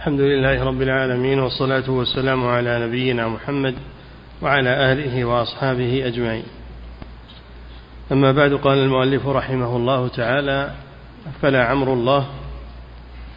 [0.00, 3.74] الحمد لله رب العالمين والصلاة والسلام على نبينا محمد
[4.42, 6.44] وعلى آله وأصحابه أجمعين.
[8.12, 10.70] أما بعد قال المؤلف رحمه الله تعالى
[11.42, 12.26] فلا عمر الله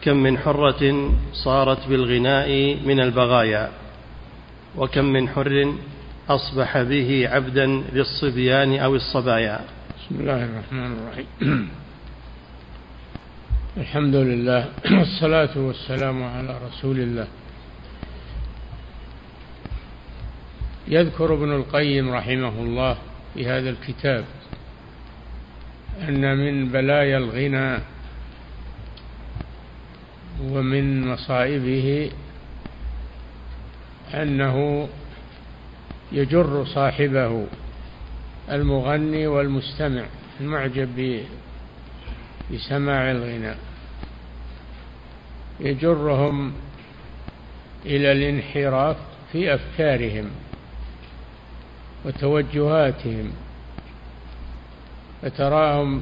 [0.01, 3.69] كم من حرة صارت بالغناء من البغايا
[4.77, 5.73] وكم من حر
[6.29, 9.59] أصبح به عبدا للصبيان أو الصبايا.
[9.99, 11.69] بسم الله الرحمن الرحيم.
[13.77, 14.69] الحمد لله
[14.99, 17.27] والصلاة والسلام على رسول الله.
[20.87, 22.97] يذكر ابن القيم رحمه الله
[23.33, 24.25] في هذا الكتاب
[26.01, 27.79] أن من بلايا الغنى
[30.43, 32.11] ومن مصائبه
[34.13, 34.87] أنه
[36.11, 37.45] يجر صاحبه
[38.51, 40.05] المغني والمستمع
[40.41, 41.23] المعجب
[42.51, 43.57] بسماع الغناء.
[45.59, 46.53] يجرهم
[47.85, 48.97] إلى الانحراف
[49.31, 50.29] في أفكارهم
[52.05, 53.31] وتوجهاتهم
[55.21, 56.01] فتراهم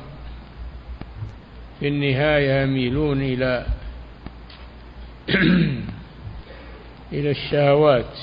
[1.79, 3.66] في النهاية يميلون إلى
[7.13, 8.17] إلى الشهوات.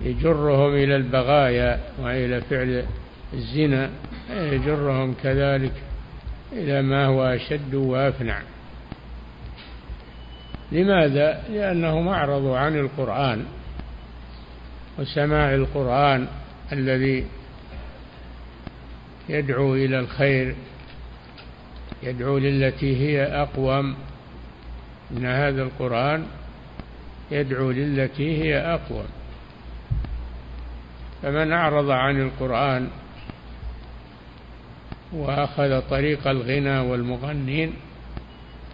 [0.00, 2.84] يجرهم إلى البغايا وإلى فعل
[3.34, 3.90] الزنا
[4.30, 5.72] يجرهم كذلك.
[6.54, 8.42] إلى ما هو أشد وأفنع.
[10.72, 13.44] لماذا؟ لأنهم أعرضوا عن القرآن
[14.98, 16.28] وسماع القرآن
[16.72, 17.26] الذي
[19.28, 20.54] يدعو إلى الخير
[22.02, 23.96] يدعو للتي هي أقوم.
[25.10, 26.26] إن هذا القرآن
[27.30, 29.06] يدعو للتي هي أقوم.
[31.22, 32.88] فمن أعرض عن القرآن
[35.14, 37.74] وأخذ طريق الغنى والمغنين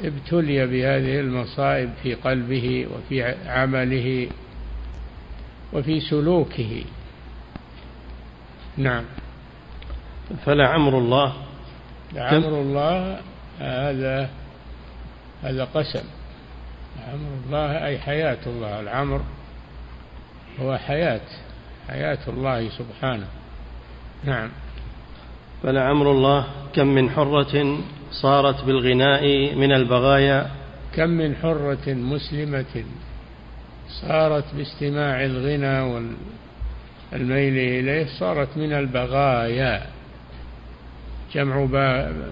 [0.03, 4.29] ابتلي بهذه المصائب في قلبه وفي عمله
[5.73, 6.85] وفي سلوكه.
[8.77, 9.05] نعم.
[10.45, 11.33] فلعمر الله.
[12.13, 13.21] لعمر الله
[13.59, 14.31] هذا
[15.43, 16.05] هذا قسم.
[17.13, 18.81] عمر الله أي حياة الله.
[18.81, 19.21] العمر
[20.61, 21.21] هو حياة
[21.89, 23.27] حياة الله سبحانه.
[24.25, 24.51] نعم.
[25.63, 27.79] فلعمر الله كم من حرة
[28.11, 30.51] صارت بالغناء من البغايا.
[30.97, 32.85] كم من حرة مسلمة
[34.01, 35.81] صارت باستماع الغنى
[37.13, 39.87] والميل إليه صارت من البغايا.
[41.35, 41.67] جمع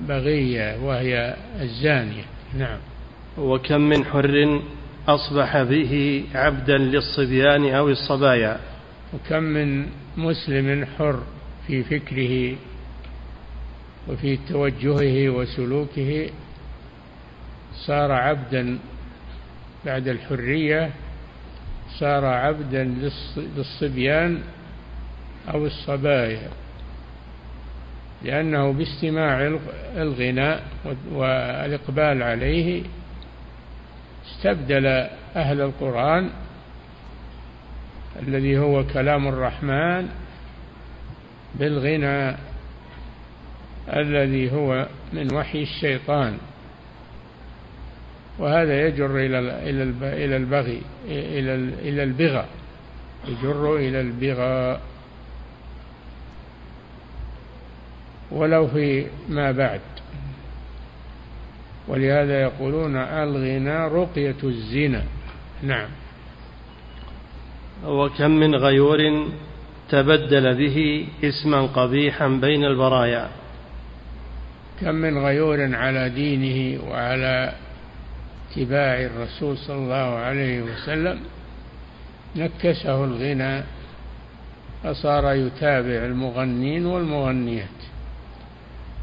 [0.08, 2.24] بغية وهي الزانية.
[2.58, 2.78] نعم.
[3.38, 4.60] وكم من حر
[5.08, 8.58] أصبح به عبدا للصبيان أو الصبايا.
[9.14, 11.20] وكم من مسلم حر
[11.66, 12.56] في فكره
[14.08, 16.30] وفي توجهه وسلوكه
[17.74, 18.78] صار عبدا
[19.86, 20.90] بعد الحرية
[21.98, 22.84] صار عبدا
[23.56, 24.40] للصبيان
[25.54, 26.48] أو الصبايا.
[28.22, 29.58] لأنه باستماع
[29.96, 30.62] الغناء
[31.12, 32.82] والإقبال عليه
[34.26, 34.86] استبدل
[35.36, 36.30] أهل القرآن
[38.22, 40.08] الذي هو كلام الرحمن
[41.54, 42.47] بالغنى
[43.96, 46.38] الذي هو من وحي الشيطان.
[48.38, 49.38] وهذا يجر إلى
[50.24, 52.44] إلى البغي إلى إلى البغى.
[53.28, 54.80] يجر إلى البغى.
[58.30, 59.80] ولو في ما بعد.
[61.88, 65.02] ولهذا يقولون الغنى رقية الزنا.
[65.62, 65.88] نعم.
[67.86, 69.28] وكم من غيور
[69.88, 73.28] تبدل به اسما قبيحا بين البرايا.
[74.80, 77.52] كم من غيور على دينه وعلى
[78.50, 81.20] اتباع الرسول صلى الله عليه وسلم
[82.36, 83.62] نكسه الغنى
[84.84, 87.68] فصار يتابع المغنين والمغنيات.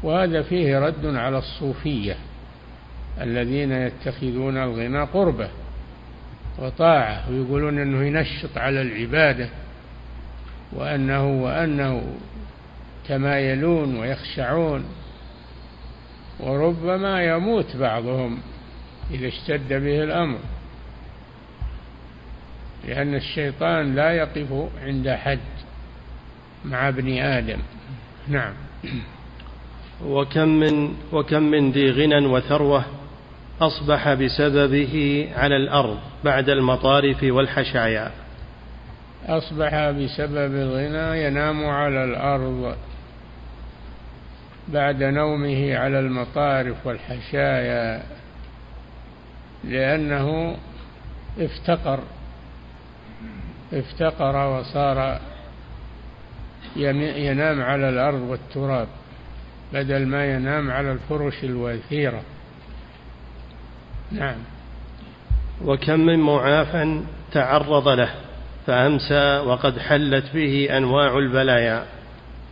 [0.02, 2.16] وهذا فيه رد على الصوفية
[3.20, 5.48] الذين يتخذون الغنى قربة
[6.58, 9.48] وطاعة ويقولون أنه ينشط على العبادة
[10.72, 12.02] وأنه وأنه
[13.08, 14.84] تمايلون ويخشعون.
[16.40, 18.38] وربما يموت بعضهم
[19.10, 20.38] إذا اشتد به الأمر.
[22.88, 25.38] لأن الشيطان لا يقف عند حد
[26.64, 27.58] مع ابن آدم.
[28.28, 28.52] نعم.
[30.04, 32.84] وكم من وكم من ذي غنى وثروة
[33.60, 38.10] أصبح بسببه على الأرض بعد المطارف والحشايا.
[39.26, 42.76] أصبح بسبب الغنى ينام على الأرض.
[44.68, 48.02] بعد نومه على المطارف والحشايا
[49.64, 50.56] لأنه
[51.38, 52.00] افتقر
[53.72, 55.20] افتقر وصار
[56.76, 58.88] ينام على الأرض والتراب
[59.72, 62.22] بدل ما ينام على الفرش الوثيرة.
[64.12, 64.36] نعم.
[65.64, 67.00] وكم من معافى
[67.32, 68.10] تعرض له
[68.66, 71.84] فأمسى وقد حلت به أنواع البلايا.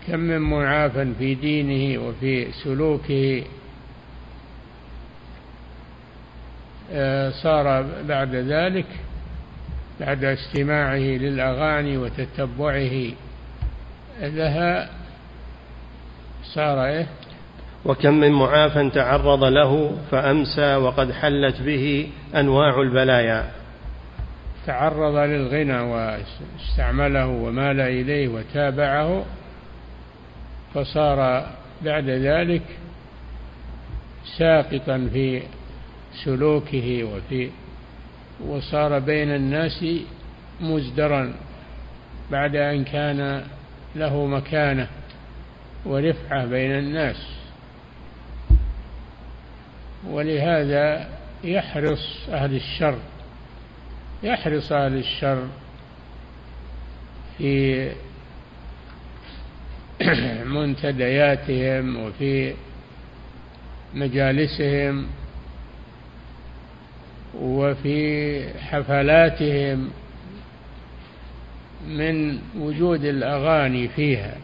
[0.06, 3.44] كم من معافى في دينه وفي سلوكه
[6.92, 8.86] آه، صار بعد ذلك
[10.00, 13.12] بعد استماعه للأغاني وتتبعه.
[14.20, 14.90] لها
[16.42, 17.06] صار إيه؟
[17.84, 23.50] وكم من معافى تعرض له فأمسى وقد حلت به أنواع البلايا.
[24.66, 29.24] تعرض للغنى واستعمله ومال إليه وتابعه
[30.74, 31.50] فصار
[31.82, 32.62] بعد ذلك
[34.38, 35.42] ساقطا في
[36.24, 37.50] سلوكه وفي
[38.40, 39.84] وصار بين الناس
[40.60, 41.34] مزدرا
[42.30, 43.44] بعد أن كان
[43.96, 44.88] له مكانة
[45.86, 47.34] ورفعة بين الناس.
[50.10, 51.08] ولهذا
[51.44, 52.98] يحرص أهل الشر
[54.22, 55.48] يحرص أهل الشر
[57.38, 57.90] في
[60.56, 62.54] منتدياتهم وفي
[63.94, 65.06] مجالسهم
[67.34, 69.90] وفي حفلاتهم
[71.88, 74.34] من وجود الأغاني فيها.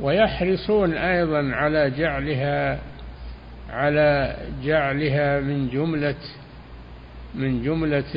[0.00, 2.78] ويحرصون أيضا على جعلها
[3.70, 6.14] على جعلها من جملة
[7.34, 8.14] من جملة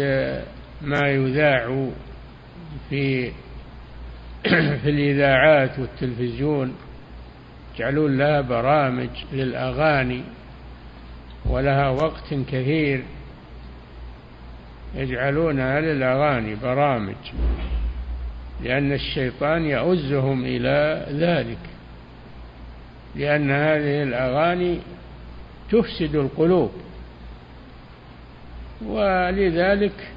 [0.81, 1.89] ما يذاع
[2.89, 3.31] في
[4.83, 6.75] في الإذاعات والتلفزيون
[7.75, 10.23] يجعلون لها برامج للأغاني
[11.45, 13.03] ولها وقت كثير
[14.95, 17.15] يجعلونها للأغاني برامج
[18.63, 21.59] لأن الشيطان يؤزهم إلى ذلك
[23.15, 24.79] لأن هذه الأغاني
[25.71, 26.71] تفسد القلوب
[28.85, 30.14] ولذلك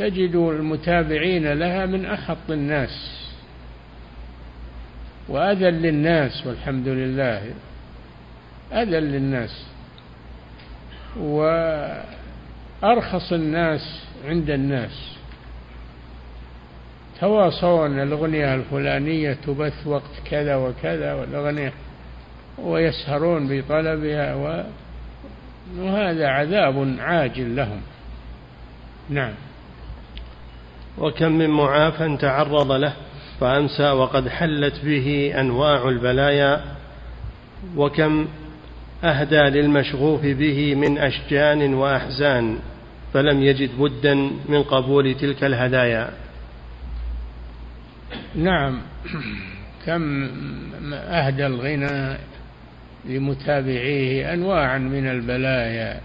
[0.00, 3.20] تجد المتابعين لها من أحط الناس
[5.28, 7.42] وأذل للناس والحمد لله
[8.72, 9.66] أذل للناس
[11.18, 12.02] وأرخص
[13.32, 15.16] الناس عند الناس.
[17.20, 21.72] تواصون الأغنية الفلانية تبث وقت كذا وكذا والأغنية
[22.58, 24.34] ويسهرون بطلبها
[25.78, 27.80] وهذا عذاب عاجل لهم.
[29.10, 29.32] نعم.
[30.98, 32.92] وكم من معافى تعرض له
[33.40, 36.64] فأمسى وقد حلت به أنواع البلايا
[37.76, 38.28] وكم
[39.04, 42.58] أهدى للمشغوف به من أشجان وأحزان
[43.14, 44.14] فلم يجد بدا
[44.48, 46.10] من قبول تلك الهدايا.
[48.34, 48.78] نعم.
[49.86, 50.28] كم
[50.92, 52.16] أهدى الغنى
[53.04, 56.00] لمتابعيه أنواعا من البلايا.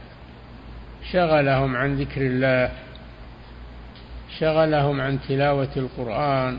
[1.11, 2.71] شغلهم عن ذكر الله
[4.39, 6.57] شغلهم عن تلاوة القرآن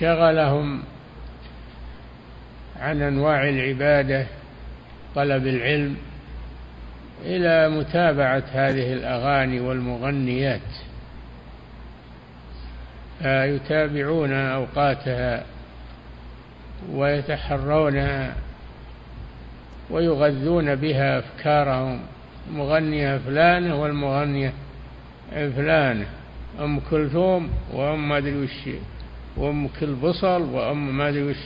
[0.00, 0.82] شغلهم
[2.80, 4.26] عن أنواع العبادة
[5.14, 5.96] طلب العلم
[7.24, 10.60] إلى متابعة هذه الأغاني والمغنيات.
[13.22, 15.44] فيتابعون أوقاتها
[16.92, 18.34] ويتحرونها
[19.90, 22.00] ويغذون بها أفكارهم
[22.52, 24.52] مغنية فلانة والمغنية
[25.30, 26.06] فلانة
[26.60, 28.68] أم كلثوم وأم ما أدري وش
[29.36, 31.36] وأم كل بصل وأم ما أدري وش.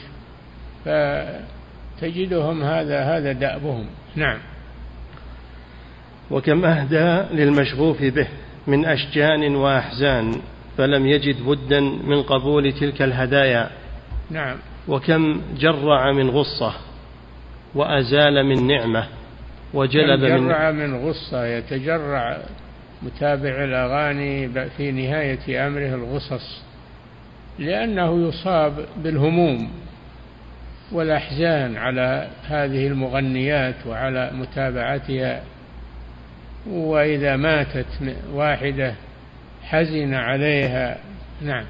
[0.84, 3.86] فتجدهم هذا هذا دأبهم.
[4.16, 4.38] نعم.
[6.30, 8.28] وكم أهدى للمشغوف به
[8.66, 10.32] من أشجان وأحزان
[10.78, 13.70] فلم يجد بدا من قبول تلك الهدايا.
[14.30, 14.56] نعم.
[14.88, 16.72] وكم جرع من غصة
[17.74, 19.06] وأزال من نعمة
[19.74, 22.38] وجلب من جرع من غصة يتجرع
[23.02, 26.62] متابع الأغاني في نهاية أمره الغصص
[27.58, 29.70] لأنه يصاب بالهموم
[30.92, 35.42] والأحزان على هذه المغنيات وعلى متابعتها.
[36.66, 37.86] وإذا ماتت
[38.32, 38.94] واحدة
[39.62, 40.98] حزن عليها.
[41.42, 41.64] نعم.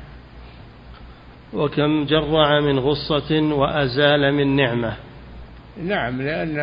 [1.52, 4.96] وكم جرع من غصة وأزال من نعمة.
[5.84, 6.56] نعم لأن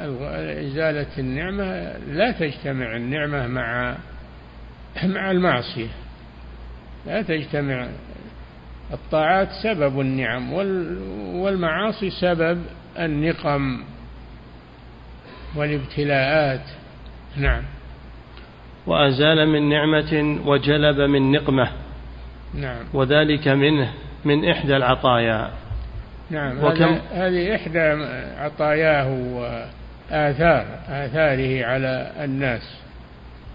[0.00, 3.96] إزالة النعمة لا تجتمع النعمة مع
[5.14, 5.88] مع المعصية.
[7.06, 7.88] لا تجتمع
[8.92, 10.52] الطاعات سبب النعم
[11.34, 12.62] والمعاصي سبب
[12.98, 13.84] النقم
[15.56, 16.64] والابتلاءات.
[17.36, 17.62] نعم.
[18.86, 21.70] وأزال من نعمة وجلب من نقمة.
[22.54, 22.84] نعم.
[22.94, 23.92] وذلك منه
[24.24, 25.50] من إحدى العطايا.
[26.30, 26.64] نعم.
[26.64, 27.78] وكم؟ هذه إحدى
[28.38, 29.08] عطاياه
[30.10, 32.62] وآثار آثاره على الناس.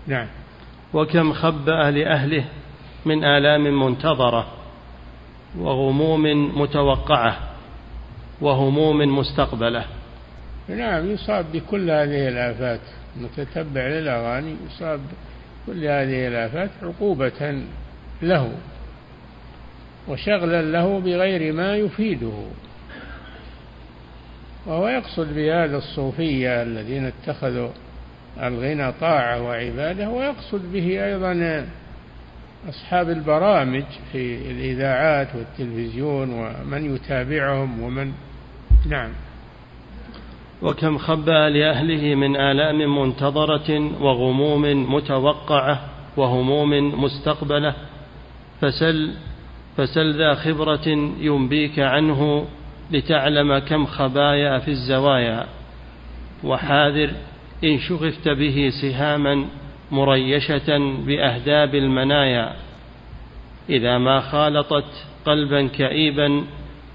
[0.07, 0.27] نعم.
[0.93, 2.45] وكم خبأ لأهله
[3.05, 4.47] من آلام منتظرة
[5.57, 6.23] وغموم
[6.61, 7.37] متوقعة
[8.41, 9.85] وهموم مستقبلة.
[10.69, 12.79] نعم يصاب بكل هذه الآفات.
[13.17, 14.99] متتبع للأغاني يصاب
[15.65, 17.63] كل هذه الآفات عقوبة
[18.21, 18.51] له
[20.07, 22.43] وشغلا له بغير ما يفيده.
[24.69, 27.69] وهو يقصد بهذا الصوفية الذين اتخذوا
[28.43, 31.65] الغنى طاعة وعبادة ويقصد به أيضا
[32.69, 38.11] أصحاب البرامج في الإذاعات والتلفزيون ومن يتابعهم ومن
[38.89, 39.09] نعم.
[40.61, 45.79] وكم خبأ لأهله من آلام منتظرة وغموم متوقعة
[46.17, 47.75] وهموم مستقبلة
[48.61, 49.13] فسل
[49.77, 50.87] فسل ذا خبرة
[51.19, 52.47] ينبيك عنه
[52.91, 55.45] لتعلم كم خبايا في الزوايا.
[56.43, 57.11] وحاذر
[57.63, 59.45] إن شغفت به سهاما
[59.91, 62.53] مريشة بأهداب المنايا.
[63.69, 66.43] إذا ما خالطت قلبا كئيبا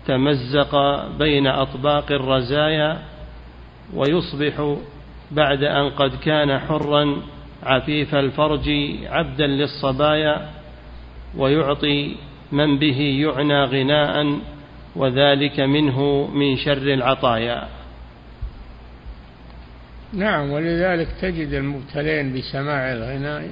[0.07, 2.99] تمزق بين أطباق الرزايا.
[3.95, 4.77] ويصبح
[5.31, 7.17] بعد أن قد كان حرا
[7.63, 8.71] عفيف الفرج
[9.07, 10.51] عبدا للصبايا.
[11.37, 12.17] ويعطي
[12.53, 14.39] من به يعنى غناء
[14.97, 17.69] وذلك منه من شر العطايا.
[20.13, 23.51] نعم ولذلك تجد المبتلين بسماع الغناء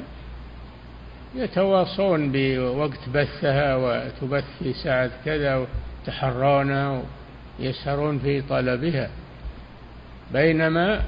[1.34, 5.66] يتواصون بوقت بثها وتبث في ساعة كذا
[6.06, 7.02] وتحرونها
[7.60, 9.10] ويسهرون في طلبها.
[10.32, 11.02] بينما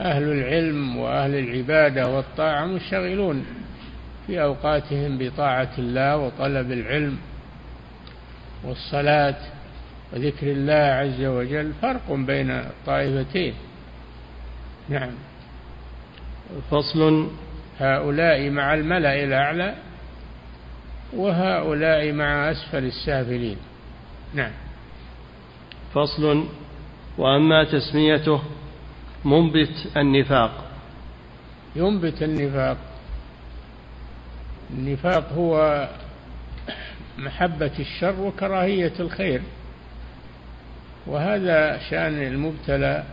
[0.00, 3.46] أهل العلم وأهل العبادة والطاعة مشتغلون
[4.26, 7.18] في أوقاتهم بطاعة الله وطلب العلم
[8.64, 9.36] والصلاة
[10.12, 13.54] وذكر الله عز وجل فرق بين الطائفتين.
[14.88, 15.10] نعم.
[16.70, 17.30] فصل.
[17.80, 19.74] هؤلاء مع الملأ الأعلى
[21.12, 23.56] وهؤلاء مع أسفل السافلين.
[24.34, 24.52] نعم.
[25.94, 26.44] فصل.
[27.18, 28.42] وأما تسميته
[29.24, 30.64] منبت النفاق.
[31.76, 32.76] ينبت النفاق.
[34.70, 35.88] النفاق هو
[37.18, 39.42] محبة الشر وكراهية الخير.
[41.06, 43.04] وهذا شأن المبتلى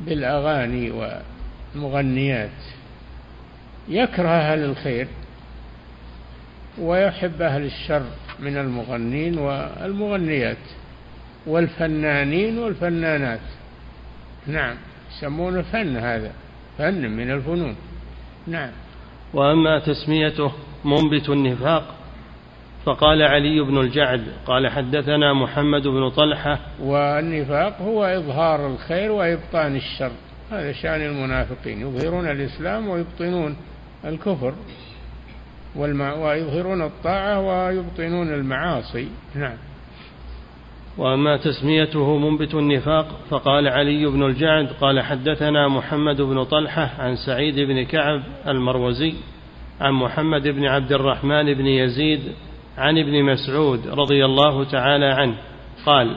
[0.00, 2.50] بالأغاني والمغنيات.
[3.88, 5.08] يكره أهل الخير
[6.78, 8.06] ويحب أهل الشر
[8.38, 10.56] من المغنين والمغنيات
[11.46, 13.40] والفنانين والفنانات.
[14.46, 14.76] نعم
[15.10, 16.32] يسمونه فن هذا
[16.78, 17.76] فن من الفنون.
[18.46, 18.70] نعم.
[19.34, 20.52] وأما تسميته
[20.84, 21.99] منبت النفاق
[22.84, 26.58] فقال علي بن الجعد قال حدثنا محمد بن طلحة.
[26.82, 30.12] والنفاق هو إظهار الخير وإبطان الشر.
[30.50, 33.56] هذا شأن المنافقين يظهرون الإسلام ويبطنون
[34.04, 34.54] الكفر
[35.76, 36.14] والمع...
[36.14, 39.08] ويظهرون الطاعة ويبطنون المعاصي.
[39.34, 39.56] نعم.
[40.98, 47.54] وأما تسميته منبت النفاق فقال علي بن الجعد قال حدثنا محمد بن طلحة عن سعيد
[47.54, 49.14] بن كعب المروزي
[49.80, 52.20] عن محمد بن عبد الرحمن بن يزيد
[52.80, 55.36] عن ابن مسعود رضي الله تعالى عنه
[55.86, 56.16] قال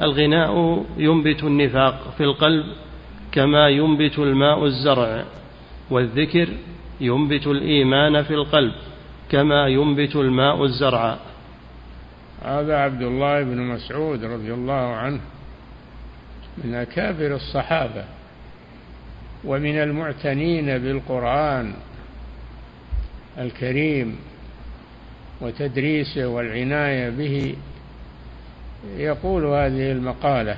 [0.00, 2.64] الغناء ينبت النفاق في القلب
[3.32, 5.24] كما ينبت الماء الزرع
[5.90, 6.48] والذكر
[7.00, 8.72] ينبت الإيمان في القلب
[9.30, 11.18] كما ينبت الماء الزرع.
[12.44, 15.20] هذا عبد الله بن مسعود رضي الله عنه
[16.64, 18.04] من أكابر الصحابة
[19.44, 21.74] ومن المعتنين بالقرآن
[23.38, 24.16] الكريم.
[25.44, 27.56] وتدريسه والعناية به.
[28.96, 30.56] يقول هذه المقالة.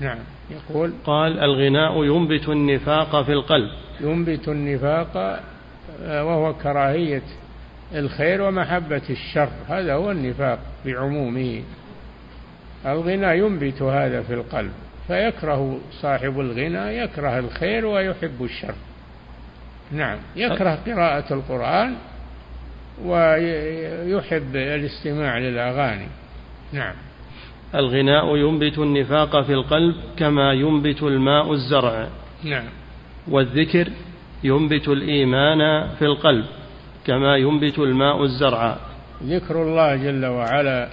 [0.00, 0.18] نعم.
[0.50, 3.70] يقول قال الغناء ينبت النفاق في القلب.
[4.00, 5.40] ينبت النفاق
[6.02, 7.22] آه، وهو كراهية
[7.94, 9.48] الخير ومحبة الشر.
[9.68, 11.62] هذا هو النفاق بعمومه.
[12.86, 14.72] الغنى ينبت هذا في القلب
[15.06, 18.74] فيكره صاحب الغنى يكره الخير ويحب الشر.
[19.92, 21.96] نعم يكره قراءة القرآن
[23.04, 26.08] ويحب الاستماع للأغاني.
[26.72, 26.94] نعم.
[27.74, 32.08] الغناء ينبت النفاق في القلب كما ينبت الماء الزرع.
[32.44, 32.68] نعم.
[33.28, 33.88] والذكر
[34.44, 36.44] ينبت الإيمان في القلب
[37.06, 38.76] كما ينبت الماء الزرع.
[39.24, 40.88] ذكر الله جل وعلا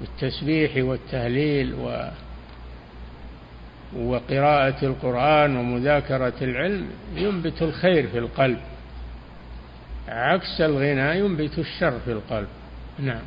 [0.00, 1.74] بالتسبيح والتهليل
[3.96, 8.58] وقراءة القرآن ومذاكرة العلم ينبت الخير في القلب.
[10.08, 12.48] عكس الغنى ينبت الشر في القلب.
[12.98, 13.22] نعم.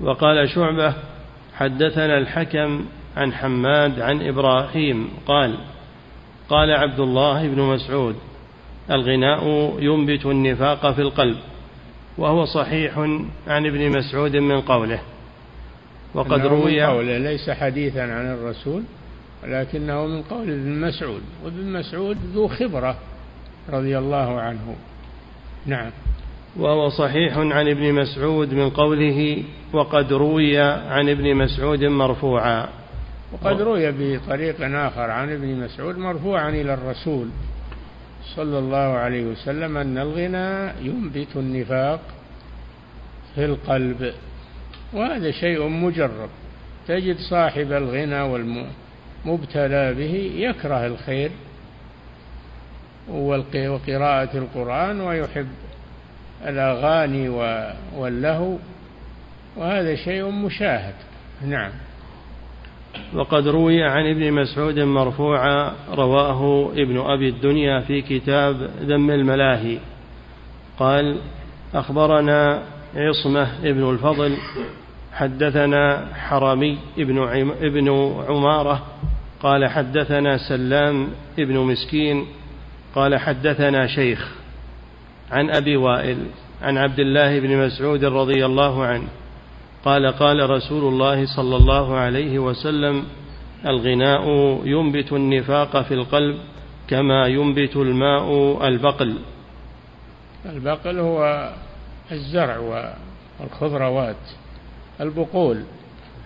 [0.00, 0.94] وقال شعبة
[1.54, 2.84] حدثنا الحكم
[3.16, 5.58] عن حماد عن إبراهيم قال
[6.48, 8.16] قال عبد الله بن مسعود
[8.90, 11.36] الغناء ينبت النفاق في القلب
[12.18, 12.98] وهو صحيح
[13.46, 15.00] عن ابن مسعود من قوله.
[16.14, 18.82] وقد روي قوله ليس حديثا عن الرسول
[19.42, 22.98] ولكنه من قول ابن مسعود وابن مسعود ذو خبرة
[23.68, 24.76] رضي الله عنه.
[25.66, 25.90] نعم.
[26.56, 29.42] وهو صحيح عن ابن مسعود من قوله
[29.72, 32.68] وقد روي عن ابن مسعود مرفوعا.
[33.32, 37.28] وقد روي بطريق آخر عن ابن مسعود مرفوعا إلى الرسول
[38.36, 42.00] صلى الله عليه وسلم أن الغنى ينبت النفاق
[43.34, 44.12] في القلب
[44.92, 46.28] وهذا شيء مجرب.
[46.88, 51.30] تجد صاحب الغنى والمبتلى به يكره الخير
[53.08, 55.48] وقراءة القرآن ويحب
[56.46, 57.28] الأغاني
[57.96, 58.56] واللهو
[59.56, 60.94] وهذا شيء مشاهد.
[61.46, 61.70] نعم.
[63.14, 69.78] وقد روي عن ابن مسعود مرفوعا رواه ابن أبي الدنيا في كتاب ذم الملاهي.
[70.78, 71.16] قال
[71.74, 72.62] أخبرنا
[72.96, 74.36] عصمة ابن الفضل
[75.12, 77.28] حدثنا حرمي ابن,
[77.62, 78.86] ابن عمارة
[79.40, 82.26] قال حدثنا سلام ابن مسكين
[82.94, 84.28] قال حدثنا شيخ
[85.30, 86.26] عن أبي وائل
[86.62, 89.08] عن عبد الله بن مسعود رضي الله عنه
[89.84, 93.04] قال قال رسول الله صلى الله عليه وسلم
[93.66, 94.26] الغناء
[94.64, 96.38] ينبت النفاق في القلب
[96.88, 99.18] كما ينبت الماء البقل.
[100.46, 101.52] البقل هو
[102.12, 102.58] الزرع
[103.40, 104.16] والخضروات
[105.00, 105.62] البقول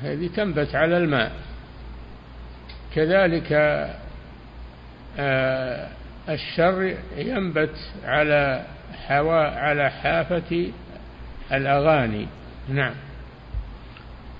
[0.03, 1.33] هذه تنبت على الماء.
[2.95, 3.53] كذلك
[5.19, 5.89] آه،
[6.29, 8.65] الشر ينبت على
[9.07, 10.67] حوا على حافة
[11.53, 12.27] الأغاني.
[12.69, 12.95] نعم.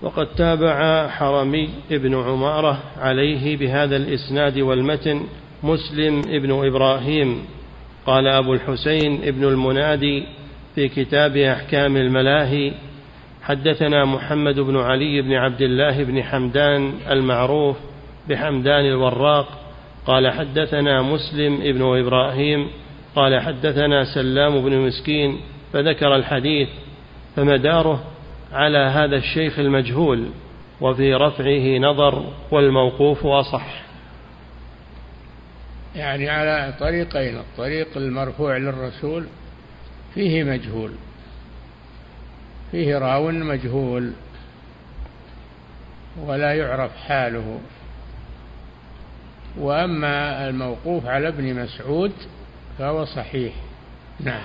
[0.03, 5.23] وقد تابع حرمي ابن عمارة عليه بهذا الإسناد والمتن
[5.63, 7.45] مسلم ابن إبراهيم.
[8.07, 10.27] قال أبو الحسين ابن المنادي
[10.75, 12.73] في كتاب أحكام الملاهي
[13.43, 17.77] حدثنا محمد بن علي بن عبد الله بن حمدان المعروف
[18.29, 19.66] بحمدان الوراق
[20.07, 22.71] قال حدثنا مسلم ابن إبراهيم
[23.17, 25.41] قال حدثنا سلام بن مسكين
[25.73, 26.69] فذكر الحديث
[27.37, 28.05] فمداره
[28.53, 30.29] على هذا الشيخ المجهول
[30.81, 33.83] وفي رفعه نظر والموقوف أصح.
[35.97, 39.27] يعني على طريقين الطريق المرفوع للرسول
[40.15, 40.93] فيه مجهول
[42.71, 44.13] فيه راو مجهول
[46.25, 47.61] ولا يعرف حاله.
[49.59, 52.13] وأما الموقوف على ابن مسعود
[52.79, 53.53] فهو صحيح.
[54.21, 54.45] نعم.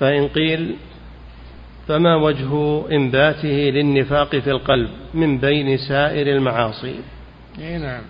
[0.00, 0.76] فإن قيل
[1.88, 6.94] فما وجه إنباته للنفاق في القلب من بين سائر المعاصي؟
[7.58, 8.02] نعم.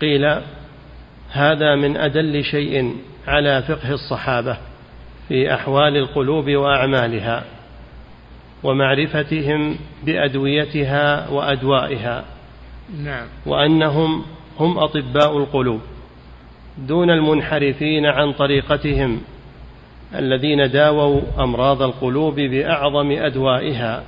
[0.00, 0.40] قيل
[1.30, 2.96] هذا من أدل شيء
[3.26, 4.56] على فقه الصحابة
[5.28, 7.44] في أحوال القلوب وأعمالها
[8.62, 12.24] ومعرفتهم بأدويتها وأدوائها.
[12.92, 13.26] نعم.
[13.46, 14.24] وأنهم
[14.60, 15.80] هم أطباء القلوب
[16.78, 19.20] دون المنحرفين عن طريقتهم
[20.14, 24.04] الذين داووا أمراض القلوب بأعظم أدوائها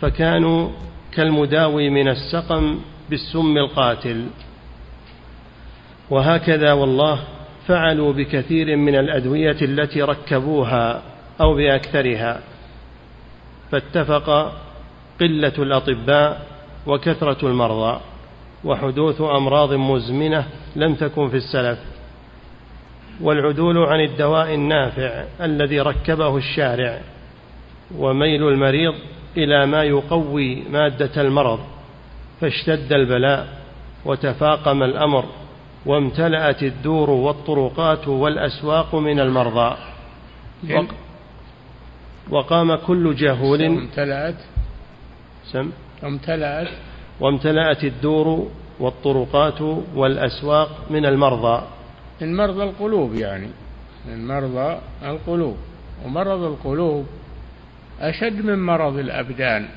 [0.00, 0.68] فكانوا
[1.12, 4.26] كالمداوي من السقم بالسم القاتل.
[6.10, 7.20] وهكذا والله
[7.66, 11.02] فعلوا بكثير من الأدوية التي ركبوها
[11.40, 12.40] أو بأكثرها.
[13.70, 14.52] فاتفق
[15.20, 16.49] قلة الأطباء
[16.86, 18.00] وكثرة المرضى
[18.64, 21.78] وحدوث أمراض مزمنة لم تكن في السلف.
[23.20, 27.00] والعدول عن الدواء النافع الذي ركبه الشارع
[27.98, 28.94] وميل المريض
[29.36, 31.60] إلى ما يقوي مادة المرض
[32.40, 33.60] فاشتد البلاء
[34.04, 35.24] وتفاقم الأمر
[35.86, 39.76] وامتلأت الدور والطرقات والأسواق من المرضى.
[42.30, 43.62] وقام كل جهول.
[43.62, 44.36] امتلأت.
[45.52, 45.70] سم
[46.04, 46.68] امتلأت
[47.20, 49.60] وامتلأت الدور والطرقات
[49.94, 51.66] والأسواق من المرضى.
[52.20, 53.48] من مرضى القلوب يعني
[54.08, 55.56] من مرضى القلوب.
[56.04, 57.06] ومرض القلوب
[58.00, 59.68] أشد من مرض الأبدان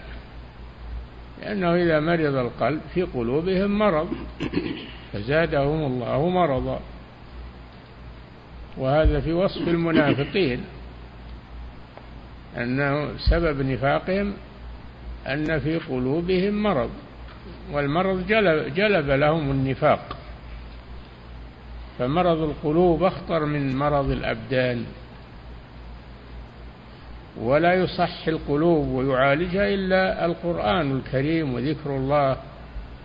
[1.41, 4.07] لأنه إذا مرض القلب في قلوبهم مرض
[5.13, 6.79] فزادهم الله مرضا.
[8.77, 10.63] وهذا في وصف المنافقين
[12.57, 14.33] أنه سبب نفاقهم
[15.27, 16.89] أن في قلوبهم مرض
[17.71, 20.17] والمرض جلب, جلب لهم النفاق.
[21.99, 24.86] فمرض القلوب أخطر من مرض الأبدان.
[27.41, 32.38] ولا يصح القلوب ويعالجها إلا القرآن الكريم وذكر الله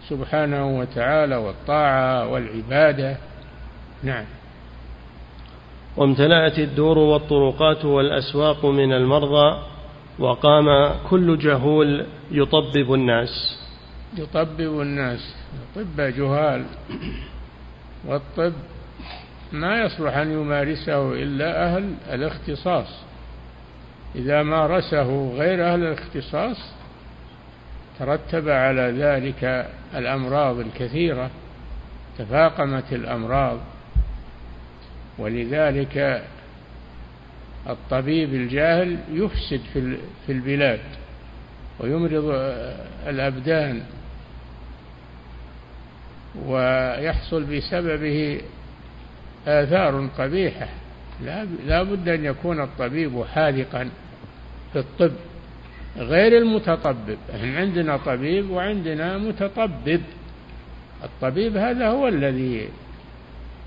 [0.08, 3.16] سبحانه وتعالى والطاعة والعبادة.
[4.02, 4.24] نعم.
[5.96, 9.58] وامتلأت الدور والطرقات والأسواق من المرضى
[10.18, 13.58] وقام كل جهول يطبب الناس.
[14.18, 15.34] يطبب الناس.
[15.76, 16.64] طب جهال.
[18.06, 18.52] والطب
[19.52, 22.86] ما يصلح أن يمارسه إلا أهل الاختصاص.
[24.14, 26.56] إذا مارسه غير أهل الاختصاص
[27.98, 31.30] ترتب على ذلك الأمراض الكثيرة
[32.18, 33.58] تفاقمت الأمراض.
[35.18, 36.24] ولذلك
[37.68, 39.60] الطبيب الجاهل يفسد
[40.26, 40.80] في البلاد
[41.80, 42.24] ويمرض
[43.06, 43.82] الأبدان
[46.46, 48.40] ويحصل بسببه
[49.46, 50.68] آثار قبيحة.
[51.66, 53.88] لا بد أن يكون الطبيب حاذقا
[54.72, 55.12] في الطب
[55.96, 57.18] غير المتطبب.
[57.42, 60.00] عندنا طبيب وعندنا متطبب.
[61.04, 62.68] الطبيب هذا هو الذي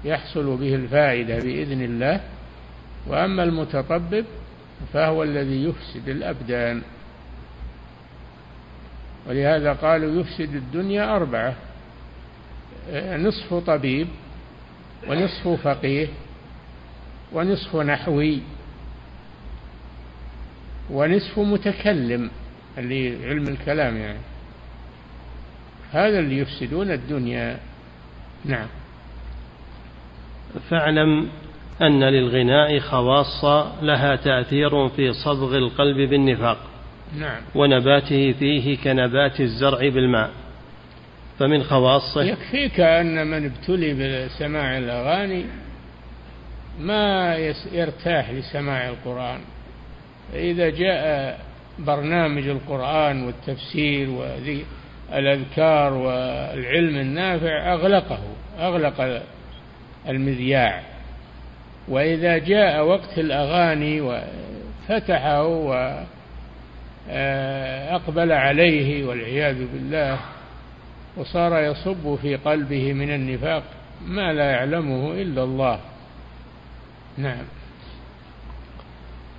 [0.06, 2.22] يحصل به الفائدة بإذن الله.
[3.08, 4.26] وأما المتطبب
[4.94, 6.82] فهو الذي يفسد الأبدان.
[9.28, 11.56] ولهذا قالوا يفسد الدنيا أربعة
[12.94, 14.08] نصف طبيب
[15.08, 16.08] ونصف فقيه
[17.32, 18.42] ونصف نحوي
[20.90, 22.32] ونصف متكلم
[22.78, 24.20] اللي علم الكلام يعني.
[25.92, 27.60] هذا اللي يفسدون الدنيا.
[28.46, 28.68] نعم.
[30.70, 31.30] فاعلم
[31.82, 33.46] أن للغناء خواص
[33.82, 36.58] لها تأثير في صبغ القلب بالنفاق
[37.20, 37.41] نعم.
[37.56, 40.30] ونباته فيه كنبات الزرع بالماء.
[41.39, 45.46] فمن خواصه يكفيك أن من ابتلي بسماع الأغاني
[46.80, 47.36] ما
[47.72, 49.39] يرتاح لسماع القرآن.
[50.34, 51.39] إذا جاء
[51.80, 58.20] برنامج القرآن والتفسير والأذكار والعلم النافع أغلقه
[58.60, 59.22] أغلق
[60.10, 60.91] المذياع.
[61.88, 65.44] وإذا جاء وقت الأغاني وفتحه
[67.08, 70.20] وأقبل عليه والعياذ بالله
[71.17, 73.63] وصار يصب في قلبه من النفاق
[74.08, 75.80] ما لا يعلمه إلا الله.
[77.17, 77.46] نعم.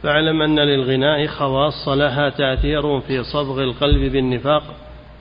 [0.03, 4.63] فاعلم أن للغناء خواص لها تأثير في صبغ القلب بالنفاق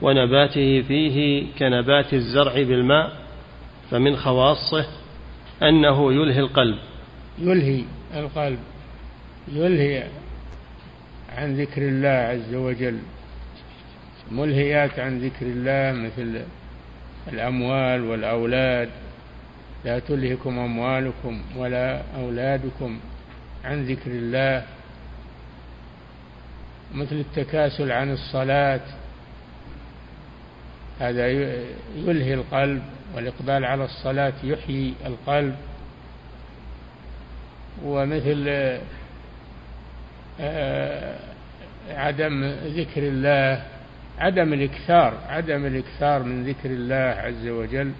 [0.02, 3.12] ونباته فيه كنبات الزرع بالماء
[3.90, 4.86] فمن خواصه
[5.62, 6.78] أنه يلهي القلب.
[7.42, 8.58] يلهي القلب
[9.52, 10.06] يلهي
[11.36, 12.98] عن ذكر الله عز وجل
[14.30, 16.42] ملهيات عن ذكر الله مثل
[17.32, 18.88] الأموال والأولاد.
[19.84, 22.98] لا تلهكم أموالكم ولا أولادكم
[23.64, 24.66] عن ذكر الله
[26.94, 28.80] مثل التكاسل عن الصلاة.
[31.00, 31.28] هذا
[31.96, 32.82] يلهي القلب
[33.14, 35.56] والإقبال على الصلاة يحيي القلب.
[37.84, 38.48] ومثل
[40.40, 41.18] آه،
[41.90, 43.62] عدم ذكر الله
[44.18, 47.92] عدم الإكثار عدم الإكثار من ذكر الله عز وجل.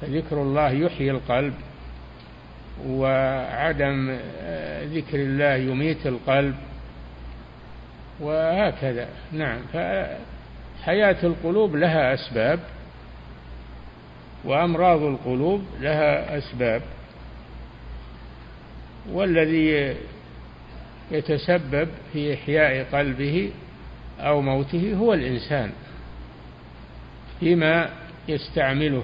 [0.00, 1.54] فذكر الله يحيي القلب
[2.86, 6.54] وعدم آه، ذكر الله يميت القلب
[8.20, 9.08] وهكذا.
[9.32, 12.60] نعم فحياة القلوب لها أسباب
[14.44, 16.82] وأمراض القلوب لها أسباب.
[19.12, 19.96] والذي
[21.10, 23.50] يتسبب في إحياء قلبه
[24.20, 25.70] أو موته هو الإنسان
[27.40, 27.88] فيما
[28.28, 29.02] يستعمله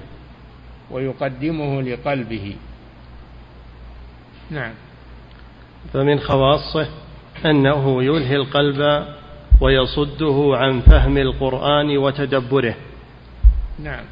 [0.91, 2.57] ويقدمه لقلبه.
[4.51, 4.73] نعم.
[5.93, 6.89] فمن خواصه
[7.47, 9.07] أنه يلهي القلب
[9.61, 12.75] ويصده عن فهم القرآن وتدبره.
[13.79, 14.05] نعم.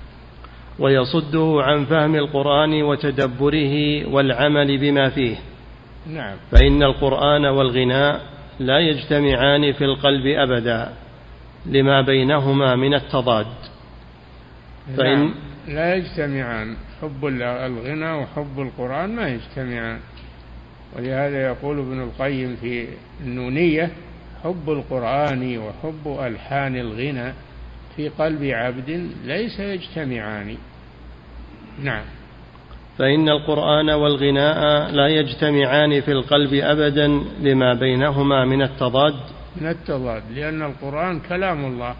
[0.79, 5.37] ويصده عن فهم القرآن وتدبره والعمل بما فيه.
[6.07, 6.37] نعم.
[6.51, 8.21] فإن القرآن والغناء
[8.61, 10.93] لا يجتمعان في القلب أبدا
[11.67, 13.47] لما بينهما من التضاد.
[14.97, 15.35] فإن نعم.
[15.69, 16.77] لا يجتمعان.
[17.03, 19.99] حب الغنى وحب القرآن ما يجتمعان.
[20.97, 22.87] ولهذا يقول ابن القيم في
[23.21, 23.91] النونية
[24.45, 27.33] حب القرآن وحب ألحان الغنى
[27.97, 30.57] في قلب عبد ليس يجتمعان.
[31.83, 32.05] نعم.
[32.99, 37.07] فإن القرآن والغناء لا يجتمعان في القلب أبدا
[37.41, 39.15] لما بينهما من التضاد.
[39.61, 41.95] من التضاد لأن القرآن كلام الله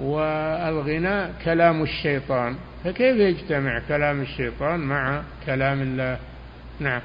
[0.00, 2.56] والغناء كلام الشيطان.
[2.84, 6.18] فكيف يجتمع كلام الشيطان مع كلام الله؟
[6.80, 7.00] نعم.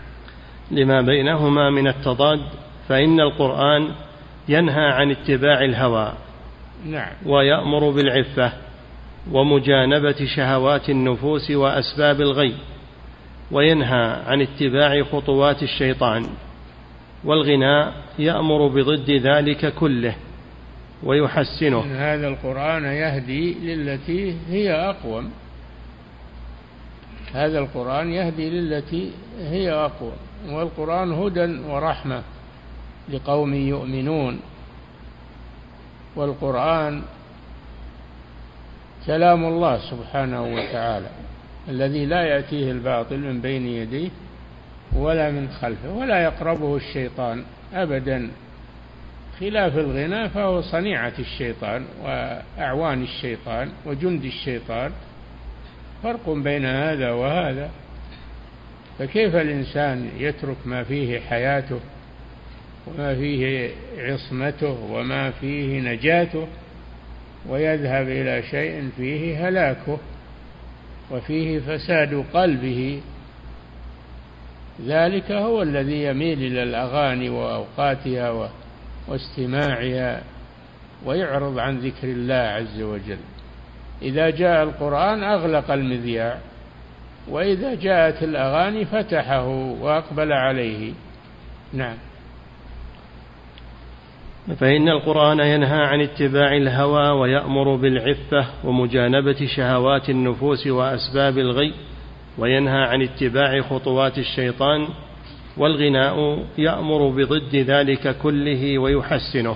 [0.72, 2.40] لما بينهما من التضاد
[2.90, 3.92] فإن القرآن
[4.50, 6.14] ينهى عن اتباع الهوى.
[6.86, 7.14] نعم.
[7.26, 8.54] ويأمر بالعفة.
[9.32, 12.56] ومجانبة شهوات النفوس وأسباب الغي
[13.52, 16.26] وينهى عن اتباع خطوات الشيطان
[17.24, 20.16] والغناء يأمر بضد ذلك كله
[21.04, 21.80] ويحسنه.
[21.80, 25.32] هذا القرآن يهدي للتي هي أقوم.
[27.34, 30.14] هذا القرآن يهدي للتي هي أقوم.
[30.50, 32.24] والقرآن هدى ورحمة
[33.10, 34.40] لقوم يؤمنون.
[36.16, 37.02] والقرآن
[39.08, 41.10] كلام الله سبحانه وتعالى
[41.70, 44.10] الذي لا يأتيه الباطل من بين يديه
[44.96, 48.30] ولا من خلفه ولا يقربه الشيطان أبدا.
[49.40, 54.92] خلاف الغنى فهو صنيعة الشيطان وأعوان الشيطان وجند الشيطان
[56.04, 57.70] فرق بين هذا وهذا.
[59.00, 61.80] فكيف الإنسان يترك ما فيه حياته
[62.88, 66.48] وما فيه عصمته وما فيه نجاته؟
[67.50, 69.98] ويذهب إلى شيء فيه هلاكه
[71.12, 73.02] وفيه فساد قلبه.
[74.86, 78.50] ذلك هو الذي يميل إلى الأغاني وأوقاتها
[79.08, 80.22] واستماعها
[81.06, 83.20] ويعرض عن ذكر الله عز وجل.
[84.02, 86.38] إذا جاء القرآن أغلق المذياع
[87.28, 89.48] وإذا جاءت الأغاني فتحه
[89.82, 90.94] وأقبل عليه.
[91.74, 91.98] نعم.
[94.48, 101.74] فإن القرآن ينهى عن اتباع الهوى ويأمر بالعفة ومجانبة شهوات النفوس وأسباب الغي
[102.38, 104.88] وينهى عن اتباع خطوات الشيطان
[105.58, 109.56] والغناء يأمر بضد ذلك كله ويحسنه.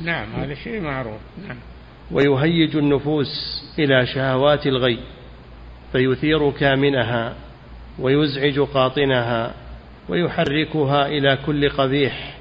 [0.00, 1.20] نعم هذا شيء معروف.
[1.48, 1.56] نعم.
[2.10, 4.98] ويهيج النفوس إلى شهوات الغي
[5.92, 7.34] فيثير كامنها
[7.98, 9.54] ويزعج قاطنها
[10.08, 12.39] ويحركها إلى كل قبيح.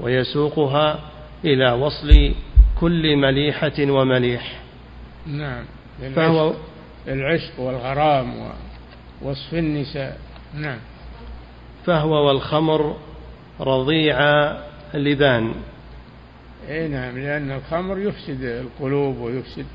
[0.00, 1.00] ويسوقها
[1.44, 2.34] إلى وصل
[2.80, 4.60] كل مليحة ومليح.
[5.26, 5.64] نعم.
[6.14, 6.54] فهو
[7.08, 8.52] العشق والغرام
[9.22, 10.18] ووصف النساء.
[10.54, 10.78] نعم.
[11.86, 12.96] فهو والخمر
[13.60, 14.18] رضيع
[14.94, 15.54] لبان
[16.68, 19.66] إي نعم لأن الخمر يفسد القلوب ويفسد.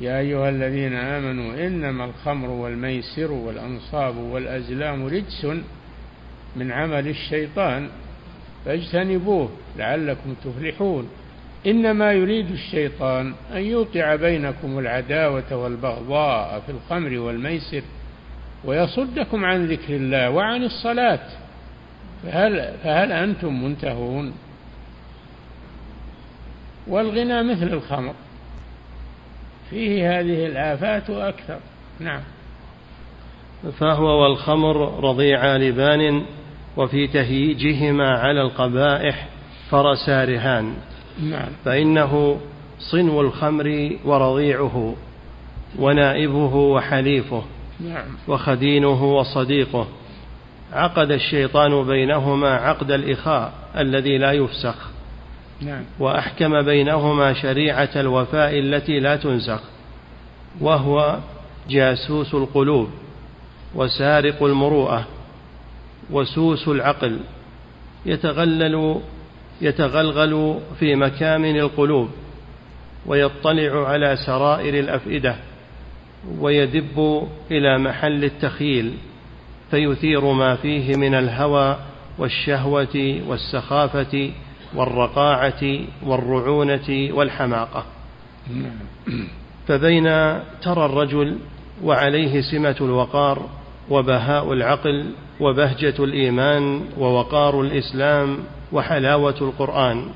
[0.00, 5.46] يا أيها الذين آمنوا إنما الخمر والميسر والأنصاب والأزلام رجس
[6.56, 7.88] من عمل الشيطان.
[8.66, 11.08] فاجتنبوه لعلكم تفلحون.
[11.66, 17.82] إنما يريد الشيطان أن يوقع بينكم العداوة والبغضاء في الخمر والميسر
[18.64, 21.28] ويصدكم عن ذكر الله وعن الصلاة.
[22.22, 24.32] فهل, فهل أنتم منتهون؟
[26.86, 28.14] والغنى مثل الخمر.
[29.70, 31.58] فيه هذه الآفات أكثر.
[32.00, 32.20] نعم.
[33.78, 36.22] فهو والخمر رضيع لبان
[36.76, 39.28] وفي تهييجهما على القبائح
[39.70, 40.74] فرسا رهان
[41.22, 41.48] نعم.
[41.64, 42.40] فإنه
[42.78, 44.94] صنو الخمر ورضيعه
[45.78, 47.42] ونائبه وحليفه
[47.80, 48.04] نعم.
[48.28, 49.86] وخدينه وصديقه.
[50.72, 54.90] عقد الشيطان بينهما عقد الإخاء الذي لا يفسخ.
[55.60, 55.84] نعم.
[55.98, 59.60] وأحكم بينهما شريعة الوفاء التي لا تنسخ.
[60.60, 61.18] وهو
[61.68, 62.88] جاسوس القلوب
[63.74, 65.06] وسارق المروءة.
[66.10, 67.20] وسوس العقل
[68.06, 69.00] يتغلل
[69.60, 72.10] يتغلغل في مكامن القلوب
[73.06, 75.36] ويطلع على سرائر الأفئدة
[76.38, 78.94] ويدب إلى محل التخيل
[79.70, 81.76] فيثير ما فيه من الهوى
[82.18, 84.30] والشهوة والسخافة
[84.74, 87.84] والرقاعة والرعونة والحماقة.
[89.68, 90.04] فبين
[90.62, 91.38] ترى الرجل
[91.84, 93.48] وعليه سمة الوقار
[93.90, 95.06] وبهاء العقل
[95.40, 98.38] وبهجة الإيمان ووقار الإسلام
[98.72, 100.08] وحلاوة القرآن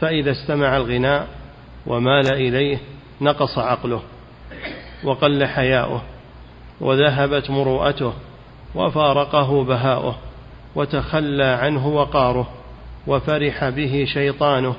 [0.00, 1.28] فإذا استمع الغناء
[1.86, 2.78] ومال إليه
[3.20, 4.02] نقص عقله
[5.04, 6.02] وقل حياؤه
[6.80, 8.12] وذهبت مروءته
[8.74, 10.16] وفارقه بهاؤه
[10.74, 12.48] وتخلى عنه وقاره
[13.06, 14.74] وفرح به شيطانه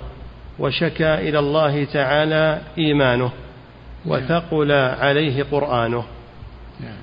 [0.60, 3.32] وشكى إلى الله تعالى إيمانه
[4.06, 6.04] وثقل عليه قرآنه.
[6.80, 7.03] نعم.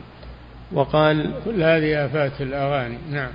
[0.73, 3.31] وقال كل هذه آفات الأغاني نعم.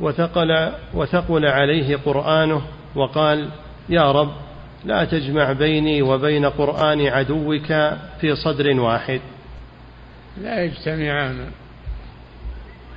[0.00, 2.62] وثقل وثقل عليه قرآنه
[2.94, 3.48] وقال
[3.88, 4.32] يا رب
[4.84, 7.66] لا تجمع بيني وبين قرآن عدوك
[8.20, 9.20] في صدر واحد.
[10.40, 11.50] لا يجتمعان.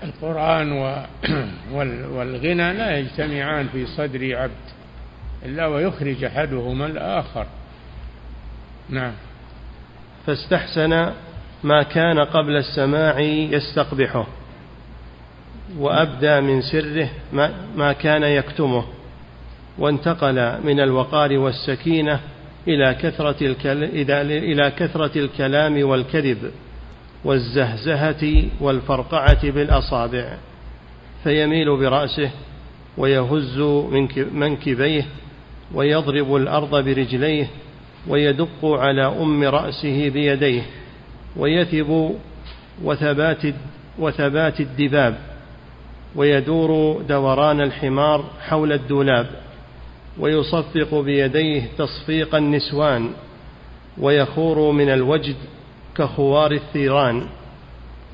[0.04, 0.72] القرآن
[2.16, 4.52] والغنى لا يجتمعان في صدر عبد
[5.46, 7.48] إلا ويخرج أحدهما الآخر.
[8.90, 9.14] نعم.
[10.26, 11.12] فاستحسن
[11.64, 14.28] ما كان قبل السماع يستقبحه
[15.78, 17.10] وأبدى من سره
[17.76, 18.84] ما كان يكتمه
[19.78, 22.20] وانتقل من الوقار والسكينة
[22.68, 23.36] إلى كثرة.
[24.22, 26.52] إلى كثرة الكلام والكذب
[27.24, 30.38] والزهزهة والفرقعة بالأصابع
[31.24, 32.30] فيميل برأسه
[32.98, 33.60] ويهز
[34.34, 35.06] منكبيه
[35.74, 37.48] ويضرب الأرض برجليه
[38.08, 40.62] ويدق على أم رأسه بيديه
[41.38, 42.16] ويثب
[42.84, 43.42] وثبات
[44.00, 45.18] وثبات الدباب
[46.16, 49.28] ويدور دوران الحمار حول الدولاب
[50.20, 53.10] ويصفق بيديه تصفيق النسوان
[53.98, 55.36] ويخور من الوجد
[55.98, 57.24] كخوار الثيران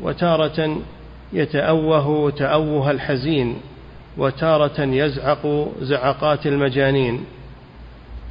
[0.01, 0.77] وتارة
[1.33, 3.55] يتأوه تأوه الحزين
[4.17, 7.25] وتارة يزعق زعقات المجانين.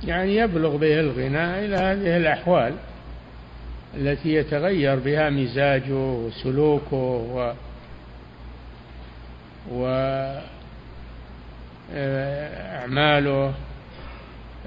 [0.05, 2.72] يعني يبلغ به الغناء إلى هذه الأحوال.
[3.96, 6.96] التي يتغير بها مزاجه وسلوكه
[7.33, 7.52] و
[11.94, 13.55] وأعماله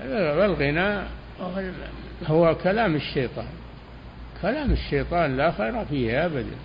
[0.09, 1.07] والغناء
[2.27, 3.47] هو كلام الشيطان.
[4.41, 6.55] كلام الشيطان لا خير فيه أبدا.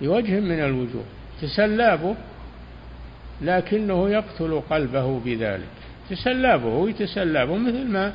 [0.00, 1.04] بوجه من الوجوه.
[1.42, 2.14] تسلابه
[3.42, 5.68] لكنه يقتل قلبه بذلك.
[6.10, 8.12] تسلابه يتسلبه مثل ما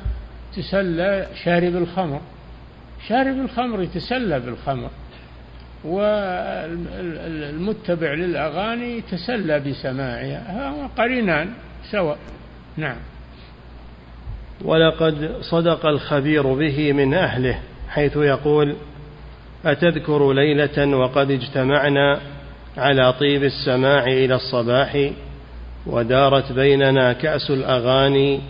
[0.56, 2.20] تسلى شارب الخمر.
[3.08, 4.90] شارب الخمر يتسلى بالخمر.
[5.84, 7.34] والمتبع
[8.14, 11.48] للأغاني يتسلى بسماعها قرينان
[11.90, 12.18] سواء.
[12.76, 12.96] نعم.
[14.64, 17.58] ولقد صدق الخبير به من أهله
[17.88, 18.76] حيث يقول
[19.64, 22.20] أتذكر ليلة وقد اجتمعنا
[22.76, 25.10] على طيب السماع إلى الصباح
[25.86, 28.40] ودارت بيننا كأس الأغاني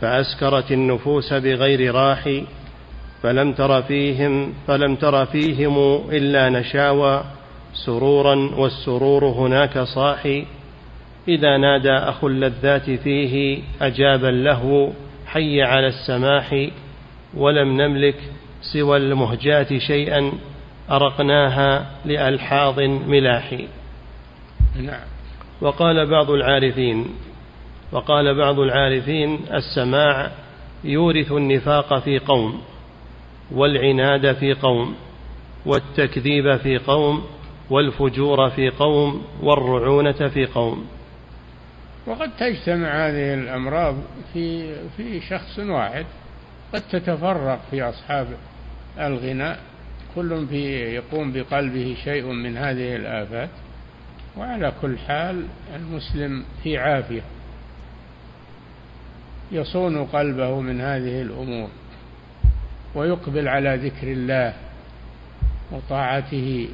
[0.00, 2.40] فأسكرت النفوس بغير راح
[3.22, 5.76] فلم تر فيهم فلم تر فيهم
[6.10, 7.24] إلا نشاوى.
[7.86, 10.46] سرورا والسرور هناك صاحي.
[11.28, 14.92] إذا نادى أخو اللذات فيه أجاب له
[15.26, 16.68] حي على السماح.
[17.34, 18.16] ولم نملك
[18.72, 20.32] سوى المهجات شيئا
[20.90, 23.54] أرقناها لألحاظ ملاح
[24.82, 25.00] نعم.
[25.60, 27.06] وقال بعض العارفين
[27.92, 30.30] وقال بعض العارفين السماع
[30.84, 32.60] يورث النفاق في قوم.
[33.52, 34.94] والعناد في قوم
[35.66, 37.24] والتكذيب في قوم
[37.70, 40.86] والفجور في قوم والرعونة في قوم.
[42.06, 43.94] وقد تجتمع هذه الأمراض
[44.32, 46.06] في في شخص واحد
[46.74, 48.28] قد تتفرق في أصحاب
[48.98, 49.58] الغناء
[50.14, 53.50] كل في يقوم بقلبه شيء من هذه الآفات.
[54.36, 55.44] وعلى كل حال
[55.76, 57.22] المسلم في عافية
[59.52, 61.68] يصون قلبه من هذه الأمور.
[62.94, 64.54] ويقبل على ذكر الله
[65.72, 66.68] وطاعته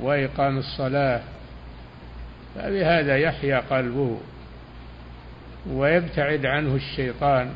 [0.00, 1.20] وإقام الصلاة
[2.54, 4.18] فبهذا يحيا قلبه
[5.70, 7.50] ويبتعد عنه الشيطان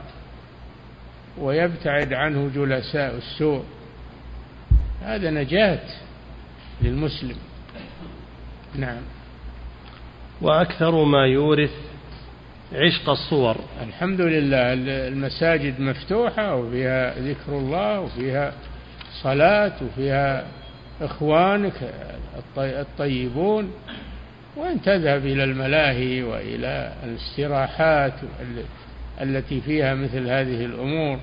[1.39, 3.65] ويبتعد عنه جلساء السوء.
[5.03, 5.81] هذا نجاة
[6.81, 7.37] للمسلم.
[8.75, 9.03] نعم.
[10.41, 11.92] وأكثر ما يورث
[12.75, 13.57] عشق الصور.
[13.89, 14.73] الحمد لله
[15.09, 18.53] المساجد مفتوحة وفيها ذكر الله وفيها
[19.23, 20.45] صلاة وفيها
[21.01, 21.93] إخوانك
[22.57, 23.73] الطيبون.
[24.57, 28.13] وإن تذهب إلى الملاهي وإلى الاستراحات
[29.21, 31.19] التي فيها مثل هذه الأمور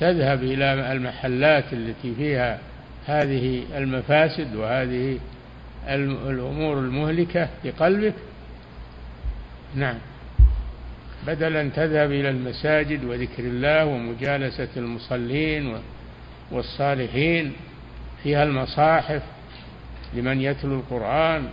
[0.00, 2.58] تذهب إلى المحلات التي فيها
[3.06, 5.18] هذه المفاسد وهذه
[5.88, 8.14] الأمور المهلكة لقلبك
[9.74, 9.96] نعم.
[11.26, 15.76] بدل أن تذهب إلى المساجد وذكر الله ومجالسة المصلين
[16.50, 17.52] والصالحين
[18.22, 19.22] فيها المصاحف
[20.14, 21.48] لمن يتلو القرآن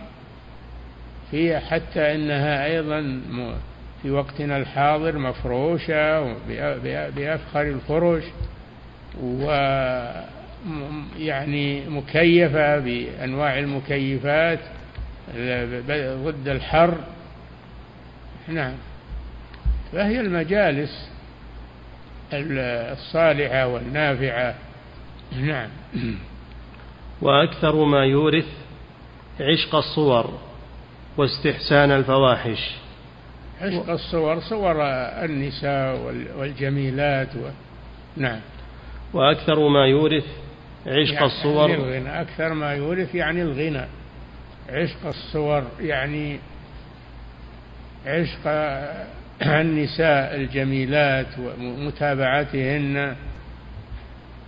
[1.30, 3.20] فيها حتى إنها أيضا
[4.02, 6.34] في وقتنا الحاضر مفروشة
[7.16, 8.24] بأفخر الفرش
[9.22, 9.44] و
[11.18, 14.58] يعني مكيفة بأنواع المكيفات
[16.24, 16.94] ضد الحر.
[18.48, 18.74] نعم.
[19.92, 21.08] فهي المجالس
[22.32, 24.54] الصالحة والنافعة.
[25.40, 25.68] نعم.
[27.22, 28.48] وأكثر ما يورث
[29.40, 30.38] عشق الصور
[31.16, 32.70] واستحسان الفواحش.
[33.60, 34.82] عشق الصور صور
[35.24, 37.48] النساء والجميلات و...
[38.16, 38.40] نعم.
[39.12, 40.26] وأكثر ما يورث
[40.86, 43.86] عشق يعني الصور يعني الغنى أكثر ما يورث يعني الغنى.
[44.68, 46.38] عشق الصور يعني
[48.06, 48.46] عشق
[49.42, 53.16] النساء الجميلات ومتابعتهن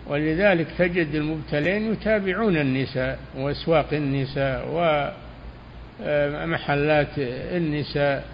[0.07, 4.69] ولذلك تجد المبتلين يتابعون النساء وأسواق النساء
[6.03, 8.25] ومحلات النساء.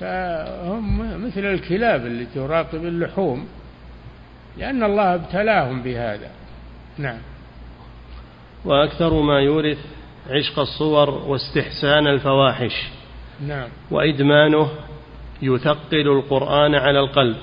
[0.00, 3.48] فهم مثل الكلاب اللي تراقب اللحوم
[4.58, 6.30] لأن الله ابتلاهم بهذا.
[6.98, 7.18] نعم.
[8.64, 9.78] وأكثر ما يورث
[10.30, 12.88] عشق الصور واستحسان الفواحش.
[13.46, 13.68] نعم.
[13.90, 14.68] وإدمانه
[15.42, 17.36] يثقل القرآن على القلب.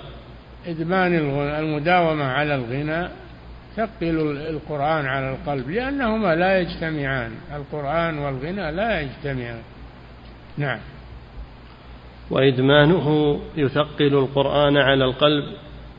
[0.68, 1.14] إدمان
[1.60, 3.08] المداومة على الغنى
[3.76, 7.32] ثقل القرآن على القلب لأنهما لا يجتمعان.
[7.56, 9.62] القرآن والغنى لا يجتمعان.
[10.58, 10.80] نعم.
[12.32, 15.44] وإدمانه يثقل القرآن على القلب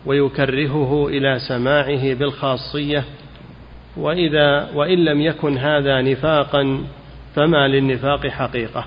[0.07, 3.05] ويكرهه إلى سماعه بالخاصية.
[3.97, 6.80] وإذا وإن لم يكن هذا نفاقا
[7.34, 8.84] فما للنفاق حقيقة.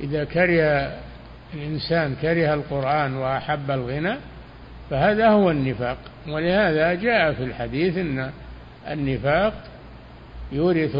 [0.00, 0.92] إذا كره
[1.54, 4.16] الإنسان كره القرآن وأحب الغنى
[4.90, 5.96] فهذا هو النفاق
[6.28, 8.30] ولهذا جاء في الحديث أن
[8.90, 9.52] النفاق
[10.52, 10.96] يورث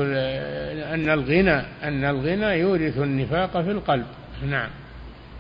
[0.95, 4.07] أن الغنى أن الغنى يورث النفاق في القلب.
[4.49, 4.68] نعم.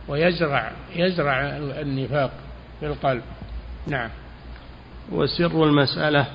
[0.08, 1.40] ويزرع يزرع
[1.80, 2.30] النفاق
[2.80, 3.22] في القلب.
[3.86, 4.10] نعم.
[5.12, 6.26] وسر المسألة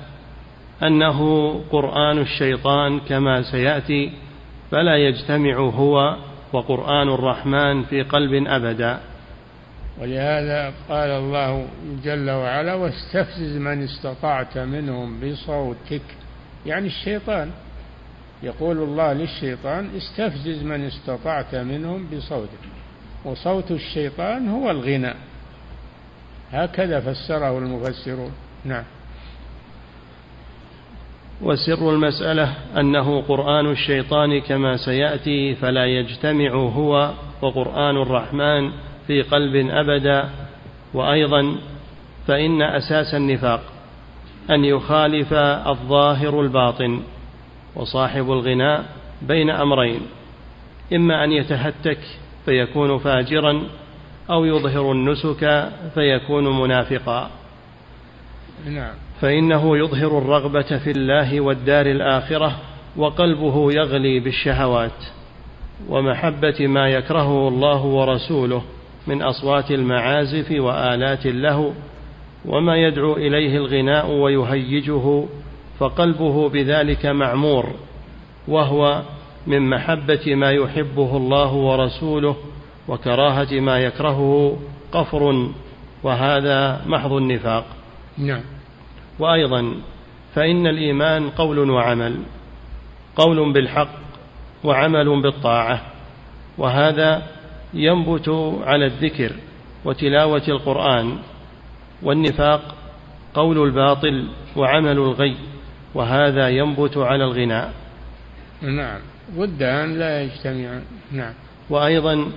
[0.82, 4.12] أنه قرآن الشيطان كما سيأتي
[4.70, 6.16] فلا يجتمع هو
[6.52, 9.00] وقرآن الرحمن في قلب أبدا.
[10.00, 11.66] ولهذا قال الله
[12.04, 16.02] جل وعلا واستفزز من استطعت منهم بصوتك.
[16.66, 17.50] يعني الشيطان.
[18.42, 22.64] يقول الله للشيطان استفزز من استطعت منهم بصوتك.
[23.24, 25.14] وصوت الشيطان هو الغنى
[26.52, 28.32] هكذا فسره المفسرون.
[28.64, 28.84] نعم.
[31.42, 37.10] وسر المسألة أنه قرآن الشيطان كما سيأتي فلا يجتمع هو
[37.42, 38.70] وقرآن الرحمن
[39.06, 40.28] في قلب أبدا.
[40.94, 41.56] وأيضا
[42.26, 43.62] فإن أساس النفاق
[44.50, 45.32] أن يخالف
[45.66, 47.02] الظاهر الباطن
[47.76, 48.84] وصاحب الغناء
[49.22, 50.00] بين أمرين
[50.92, 51.98] إما أن يتهتك
[52.44, 53.62] فيكون فاجرا
[54.30, 57.30] أو يظهر النسك فيكون منافقا.
[58.66, 58.94] نعم.
[59.20, 62.56] فإنه يظهر الرغبة في الله والدار الآخرة
[62.96, 65.04] وقلبه يغلي بالشهوات
[65.88, 68.62] ومحبة ما يكرهه الله ورسوله
[69.06, 71.72] من أصوات المعازف وآلات اللهو
[72.44, 75.24] وما يدعو إليه الغناء ويهيجه
[75.78, 77.74] فقلبه بذلك معمور
[78.48, 79.02] وهو
[79.46, 82.36] من محبة ما يحبه الله ورسوله
[82.88, 84.58] وكراهة ما يكرهه
[84.92, 85.50] قفر
[86.02, 87.64] وهذا محض النفاق.
[88.18, 88.40] نعم.
[89.20, 89.74] وأيضا
[90.34, 92.16] فإن الإيمان قول وعمل
[93.16, 93.94] قول بالحق
[94.64, 95.82] وعمل بالطاعة
[96.58, 97.22] وهذا
[97.74, 98.28] ينبت
[98.62, 99.32] على الذكر
[99.84, 101.18] وتلاوة القرآن
[102.02, 102.74] والنفاق
[103.34, 105.36] قول الباطل وعمل الغي
[105.94, 107.72] وهذا ينبت على الغناء
[108.62, 109.00] نعم.
[109.36, 111.32] ودان لا يجتمعان نعم.
[111.70, 112.32] وأيضا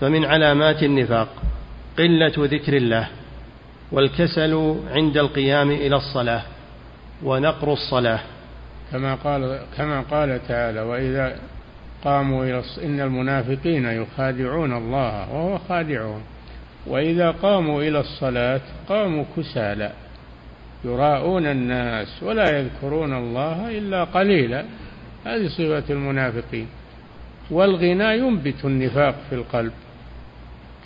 [0.00, 1.28] فمن علامات النفاق
[1.98, 3.08] قلة ذكر الله.
[3.92, 6.42] والكسل عند القيام إلى الصلاة
[7.22, 8.20] ونقر الصلاة.
[8.92, 11.36] كما قال كما قال تعالى وإذا
[12.04, 16.20] قاموا إلى إن المنافقين يخادعون الله وهو خادعهم.
[16.86, 19.92] وإذا قاموا إلى الصلاة قاموا كسالى
[20.84, 24.64] يراءون الناس ولا يذكرون الله إلا قليلا.
[25.24, 26.66] هذه صفة المنافقين.
[27.50, 29.72] والغنى ينبت النفاق في القلب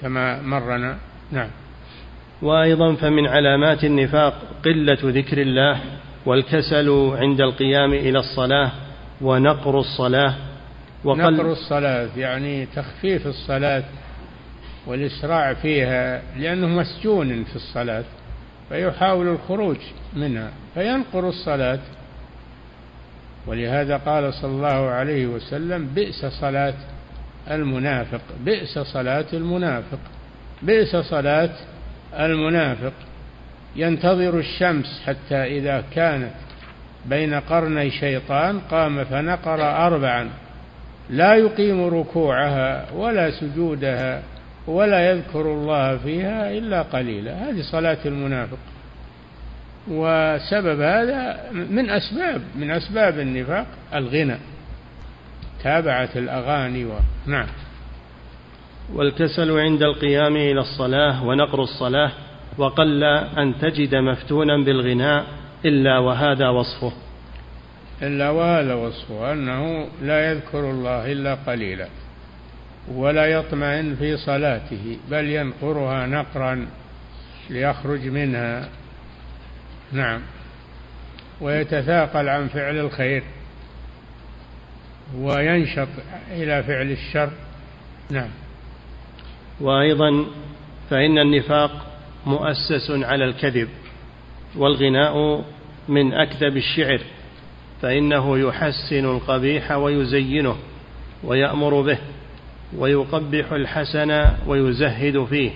[0.03, 0.97] كما مرنا.
[1.33, 1.49] نعم.
[2.43, 4.35] وأيضا فمن علامات النفاق
[4.65, 5.81] قلة ذكر الله
[6.27, 8.73] والكسل عند القيام إلى الصلاة
[9.21, 10.35] ونقر الصلاة
[11.05, 13.85] وقل نقر الصلاة يعني تخفيف الصلاة
[14.87, 18.05] والإسراع فيها لأنه مسجون في الصلاة
[18.69, 19.77] فيحاول الخروج
[20.17, 21.79] منها فينقر الصلاة.
[23.47, 26.75] ولهذا قال صلى الله عليه وسلم بئس صلاة
[27.51, 29.99] المنافق بئس صلاة المنافق
[30.63, 31.51] بئس صلاة
[32.19, 32.93] المنافق
[33.77, 36.35] ينتظر الشمس حتى إذا كانت
[37.07, 40.29] بين قرني شيطان قام فنقر أربعا.
[41.11, 44.23] لا يقيم ركوعها ولا سجودها
[44.67, 47.51] ولا يذكر الله فيها إلا قليلا.
[47.51, 48.59] هذه صلاة المنافق.
[49.89, 54.37] وسبب هذا من أسباب من أسباب النفاق الغنى.
[55.63, 56.93] تابعة الأغاني و...
[57.27, 57.47] نعم.
[58.95, 62.13] والكسل عند القيام إلى الصلاة ونقر الصلاة
[62.59, 63.05] وقل
[63.39, 65.27] أن تجد مفتونا بالغناء
[65.65, 66.93] إلا وهذا وصفه.
[68.03, 71.89] إلا وهذا وصفه أنه لا يذكر الله إلا قليلا
[72.93, 76.67] ولا يطمئن في صلاته بل ينقرها نقرا
[77.51, 78.69] ليخرج منها.
[79.93, 80.21] نعم.
[81.41, 83.23] ويتثاقل عن فعل الخير
[85.17, 85.89] وينشط
[86.31, 87.31] إلى فعل الشر.
[88.11, 88.31] نعم.
[89.61, 90.27] وأيضا
[90.91, 91.87] فإن النفاق
[92.27, 93.69] مؤسس على الكذب
[94.57, 95.45] والغناء
[95.89, 97.01] من أكذب الشعر
[97.83, 100.57] فإنه يحسن القبيح ويزينه
[101.25, 101.99] ويأمر به
[102.77, 105.51] ويقبح الحسن ويزهد فيه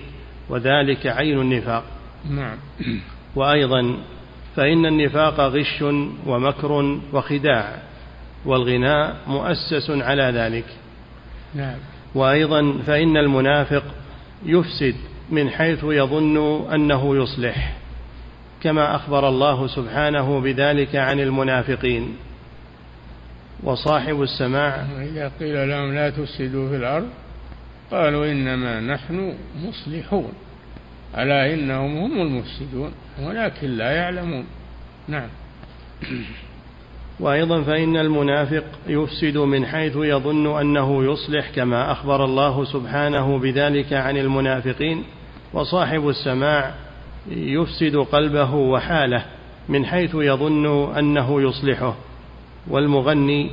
[0.49, 1.83] وذلك عين النفاق.
[2.29, 2.57] نعم.
[3.35, 3.97] وأيضا
[4.55, 5.81] فإن النفاق غش
[6.25, 7.81] ومكر وخداع
[8.45, 10.65] والغناء مؤسس على ذلك.
[11.55, 11.77] نعم.
[12.15, 13.83] وأيضا فإن المنافق
[14.45, 14.95] يفسد
[15.29, 17.77] من حيث يظن أنه يصلح
[18.63, 22.15] كما أخبر الله سبحانه بذلك عن المنافقين.
[23.63, 27.09] وصاحب السماع إذا قيل لهم لا تفسدوا في الأرض
[27.91, 29.33] قالوا إنما نحن
[29.63, 30.33] مصلحون
[31.17, 32.91] ألا إنهم هم المفسدون
[33.21, 34.45] ولكن لا يعلمون.
[35.07, 35.29] نعم.
[37.19, 44.17] وأيضا فإن المنافق يفسد من حيث يظن أنه يصلح كما أخبر الله سبحانه بذلك عن
[44.17, 45.03] المنافقين
[45.53, 46.73] وصاحب السماع
[47.31, 49.25] يفسد قلبه وحاله
[49.69, 51.95] من حيث يظن أنه يصلحه
[52.67, 53.51] والمغني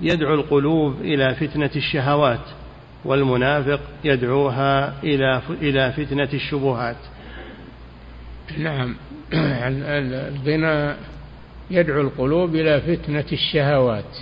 [0.00, 2.40] يدعو القلوب إلى فتنة الشهوات
[3.04, 6.96] والمنافق يدعوها إلى إلى فتنة الشبهات.
[8.58, 8.96] نعم
[9.34, 10.96] الغنى
[11.70, 14.16] يدعو القلوب إلى فتنة الشهوات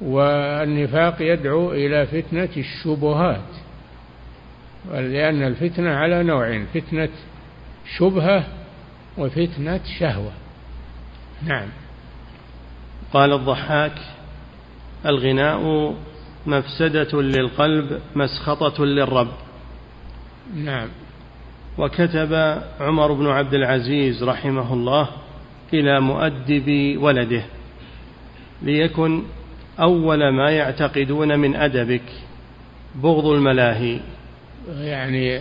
[0.00, 3.50] والنفاق يدعو إلى فتنة الشبهات
[4.92, 7.08] لأن الفتنة على نوعين فتنة
[7.96, 8.44] شبهة
[9.18, 10.32] وفتنة شهوة.
[11.42, 11.68] نعم.
[13.12, 13.98] قال الضحاك
[15.06, 15.94] الغناء
[16.46, 19.32] مفسدة للقلب مسخطة للرب.
[20.54, 20.88] نعم.
[21.78, 25.08] وكتب عمر بن عبد العزيز رحمه الله
[25.74, 27.42] إلى مؤدب ولده
[28.62, 29.22] ليكن
[29.80, 32.02] أول ما يعتقدون من أدبك
[32.94, 34.00] بغض الملاهي.
[34.78, 35.40] يعني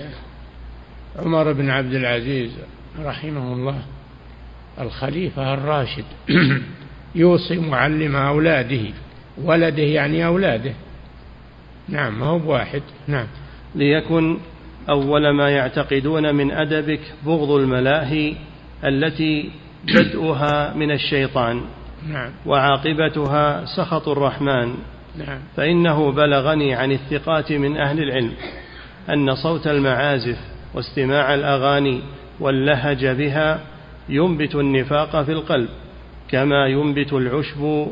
[1.15, 2.51] عمر بن عبد العزيز
[2.99, 3.81] رحمه الله
[4.79, 6.05] الخليفة الراشد
[7.15, 8.93] يوصي معلم أولاده
[9.37, 10.73] ولده يعني أولاده.
[11.89, 12.81] نعم ما هو بواحد.
[13.07, 13.27] نعم.
[13.75, 14.37] ليكن
[14.89, 18.35] أول ما يعتقدون من أدبك بغض الملاهي
[18.83, 19.49] التي
[19.85, 21.61] بدءها من الشيطان
[22.09, 22.31] نعم.
[22.45, 24.75] وعاقبتها سخط الرحمن.
[25.17, 25.39] نعم.
[25.57, 28.31] فإنه بلغني عن الثقات من أهل العلم
[29.09, 30.37] أن صوت المعازف
[30.73, 32.01] واستماع الأغاني
[32.39, 33.59] واللهج بها
[34.09, 35.69] ينبت النفاق في القلب
[36.29, 37.87] كما ينبت العشب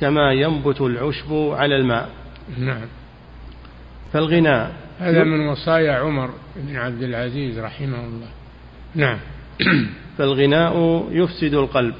[0.00, 2.08] كما ينبت العشب على الماء.
[2.58, 2.86] نعم.
[4.12, 8.28] فالغناء هذا من وصايا عمر بن عبد العزيز رحمه الله.
[8.94, 9.18] نعم.
[10.18, 11.94] فالغناء يفسد القلب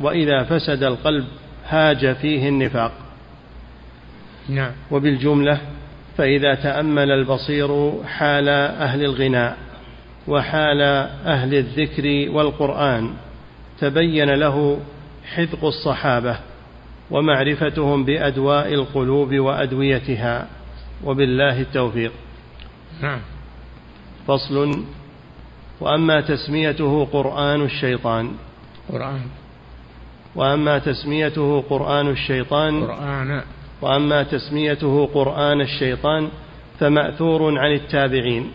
[0.00, 1.24] وإذا فسد القلب
[1.68, 2.92] هاج فيه النفاق.
[4.48, 4.72] نعم.
[4.90, 5.60] وبالجملة
[6.16, 9.56] فإذا تأمل البصير حال أهل الغناء
[10.28, 10.82] وحال
[11.26, 13.10] أهل الذكر والقرآن
[13.80, 14.80] تبين له
[15.34, 16.38] حذق الصحابة
[17.10, 20.46] ومعرفتهم بأدواء القلوب وأدويتها.
[21.04, 22.12] وبالله التوفيق.
[23.02, 23.20] نعم.
[24.26, 24.84] فصل
[25.80, 28.30] وأما تسميته قرآن الشيطان.
[28.88, 29.20] قرآن.
[30.34, 33.42] وأما تسميته قرآن الشيطان قرآن.
[33.82, 36.28] وأما تسميته قرآن الشيطان
[36.78, 38.50] فمأثور عن التابعين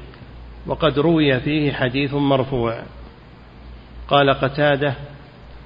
[0.68, 2.84] وقد روي فيه حديث مرفوع.
[4.08, 4.96] قال قتادة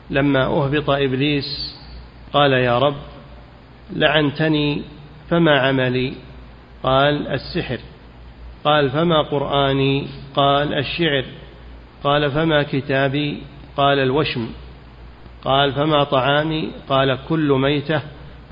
[0.10, 1.76] لما أهبط إبليس
[2.34, 2.96] قال يا رب
[3.96, 4.82] لعنتني
[5.30, 6.14] فما عملي؟
[6.84, 7.80] قال السحر.
[8.64, 11.26] قال فما قرآني؟ قال الشعر.
[12.06, 13.42] قال فما كتابي؟
[13.78, 14.50] قال الوشم.
[15.46, 18.02] قال فما طعامي؟ قال كل ميتة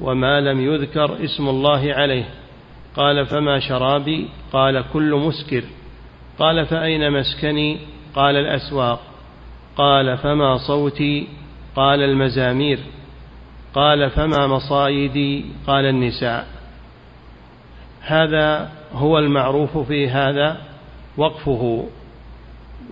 [0.02, 2.30] وما لم يذكر اسم الله عليه.
[2.96, 5.64] قال فما شرابي؟ قال كل مسكر.
[6.40, 7.80] قال فأين مسكني؟
[8.16, 9.02] قال الأسواق.
[9.76, 11.28] قال فما صوتي؟
[11.76, 12.80] قال المزامير.
[13.74, 16.48] قال فما مصايدي؟ قال النساء.
[18.02, 20.58] هذا هو المعروف في هذا
[21.18, 21.88] وقفه.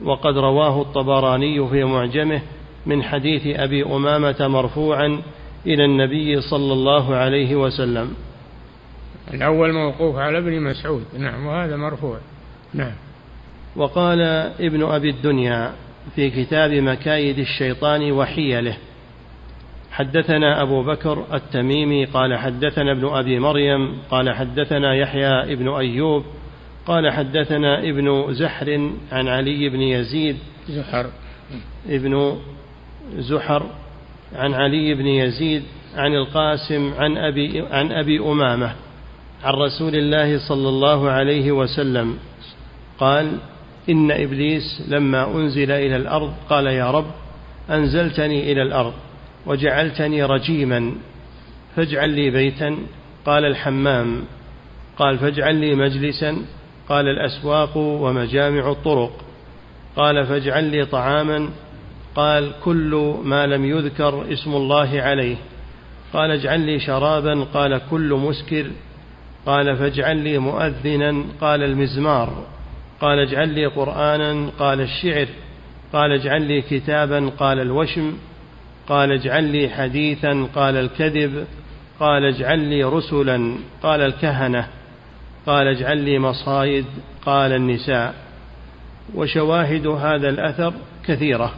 [0.03, 2.41] وقد رواه الطبراني في معجمه
[2.85, 5.21] من حديث أبي أمامة مرفوعا
[5.65, 8.13] إلى النبي صلى الله عليه وسلم.
[9.33, 11.03] الأول موقوف على ابن مسعود.
[11.17, 12.17] نعم وهذا مرفوع.
[12.73, 12.93] نعم.
[13.75, 14.21] وقال
[14.59, 15.71] ابن أبي الدنيا
[16.15, 18.77] في كتاب مكايد الشيطان وحيله
[19.91, 26.23] حدثنا أبو بكر التميمي قال حدثنا ابن أبي مريم قال حدثنا يحيى ابن أيوب
[26.87, 30.37] قال حدثنا ابن زحر عن علي بن يزيد.
[30.69, 31.05] زحر.
[31.89, 32.37] ابن
[33.17, 33.63] زحر
[34.35, 35.63] عن علي بن يزيد
[35.95, 38.75] عن القاسم عن أبي, عن أبي أمامة
[39.43, 42.17] عن رسول الله صلى الله عليه وسلم
[42.99, 43.37] قال
[43.89, 47.11] إن إبليس لما أنزل إلى الأرض قال يا رب
[47.69, 48.93] أنزلتني إلى الأرض
[49.45, 50.95] وجعلتني رجيما
[51.75, 52.77] فاجعل لي بيتا.
[53.25, 54.23] قال الحمام.
[54.97, 56.37] قال فاجعل لي مجلسا
[56.89, 59.11] قال الأسواق ومجامع الطرق.
[59.95, 61.49] قال فاجعل لي طعاما.
[62.15, 65.35] قال كل ما لم يذكر اسم الله عليه.
[66.13, 67.43] قال اجعل لي شرابا.
[67.53, 68.65] قال كل مسكر.
[69.45, 71.23] قال فاجعل لي مؤذنا.
[71.41, 72.45] قال المزمار.
[73.01, 74.49] قال اجعل لي قرآنا.
[74.59, 75.27] قال الشعر.
[75.93, 77.29] قال اجعل لي كتابا.
[77.29, 78.13] قال الوشم.
[78.89, 80.47] قال اجعل لي حديثا.
[80.55, 81.45] قال الكذب.
[81.99, 83.55] قال اجعل لي رسلا.
[83.83, 84.67] قال الكهنة.
[85.45, 86.85] قال اجعل لي مصايد
[87.25, 88.15] قال النساء
[89.15, 90.73] وشواهد هذا الأثر
[91.05, 91.53] كثيرة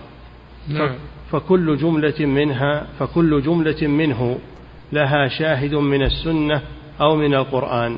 [0.67, 0.95] نعم.
[1.31, 4.39] فكل جملة منها فكل جملة منه
[4.93, 6.61] لها شاهد من السنة
[7.01, 7.97] أو من القرآن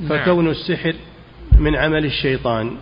[0.00, 0.08] نعم.
[0.08, 0.94] فكون السحر
[1.58, 2.76] من عمل الشيطان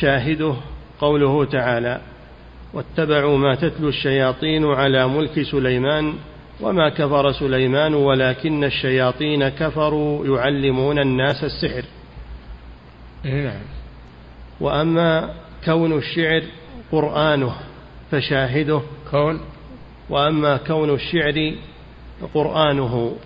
[0.00, 0.54] شاهده
[1.00, 2.00] قوله تعالى
[2.72, 6.14] واتبعوا ما تتلو الشياطين على ملك سليمان
[6.60, 11.84] وما كفر سليمان ولكن الشياطين كفروا يعلمون الناس السحر.
[13.24, 13.62] نعم
[14.60, 15.34] وأما
[15.64, 16.42] كون الشعر
[16.92, 17.54] قرآنه
[18.10, 18.80] فشاهده
[19.10, 19.40] كون؟
[20.10, 21.54] وأما كون الشعر
[22.34, 23.16] قرآنه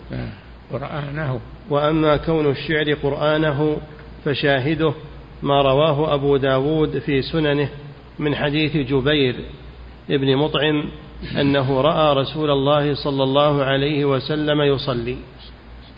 [0.73, 1.41] قرآنه.
[1.71, 3.77] وأما كون الشعر قرآنه
[4.25, 4.95] فشاهده
[5.43, 7.69] ما رواه أبو داود في سننه
[8.19, 9.35] من حديث جبير
[10.11, 10.85] ابن مطعم
[11.41, 15.17] أنه رأى رسول الله صلى الله عليه وسلم يصلي.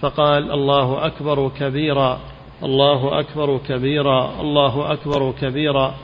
[0.00, 2.20] فقال الله أكبر كبيرا
[2.62, 5.94] الله أكبر كبيرا الله أكبر كبيرا.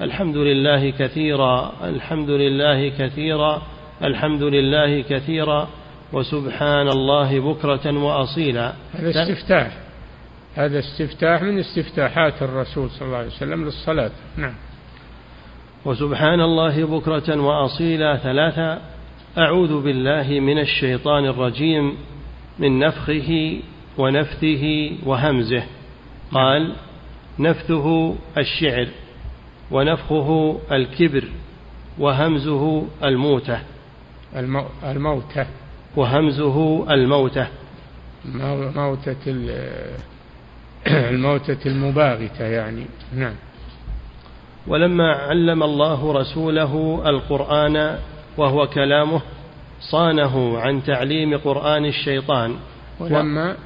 [0.00, 3.62] الحمد لله كثيرا الحمد لله كثيرا
[4.02, 5.68] الحمد لله كثيرا.
[6.12, 8.72] وسبحان الله بكرة وأصيلا.
[8.94, 9.70] هذا استفتاح.
[10.54, 14.10] هذا استفتاح من استفتاحات الرسول صلى الله عليه وسلم للصلاة.
[14.36, 14.54] نعم.
[15.86, 18.78] وسبحان الله بكرة وأصيلا ثلاثة
[19.38, 21.96] أعوذ بالله من الشيطان الرجيم
[22.58, 23.60] من نفخه
[23.98, 25.62] ونفثه وهمزه.
[26.32, 26.72] قال
[27.38, 28.88] نفثه الشعر
[29.70, 31.24] ونفخه الكبر
[31.98, 33.58] وهمزه الموتة.
[34.84, 35.46] الموتة.
[35.96, 37.46] وهمزه الموتة.
[38.74, 39.16] موتة
[40.86, 42.84] الموتة المباغتة يعني.
[43.14, 43.34] نعم.
[44.68, 47.98] ولما علم الله رسوله القرآن
[48.36, 49.20] وهو كلامه
[49.80, 52.56] صانه عن تعليم قرآن الشيطان.
[53.00, 53.56] ولما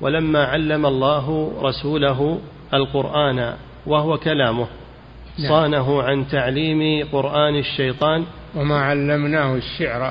[0.00, 2.38] ولما علم الله رسوله
[2.74, 3.54] القرآن
[3.86, 4.66] وهو كلامه
[5.38, 5.48] نعم.
[5.48, 8.24] صانه عن تعليم قرآن الشيطان.
[8.56, 10.02] وما علمناه الشعر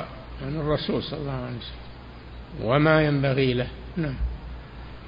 [0.46, 2.70] عن الرسول صلى الله عليه وسلم.
[2.70, 3.68] وما ينبغي له.
[3.98, 4.16] نعم.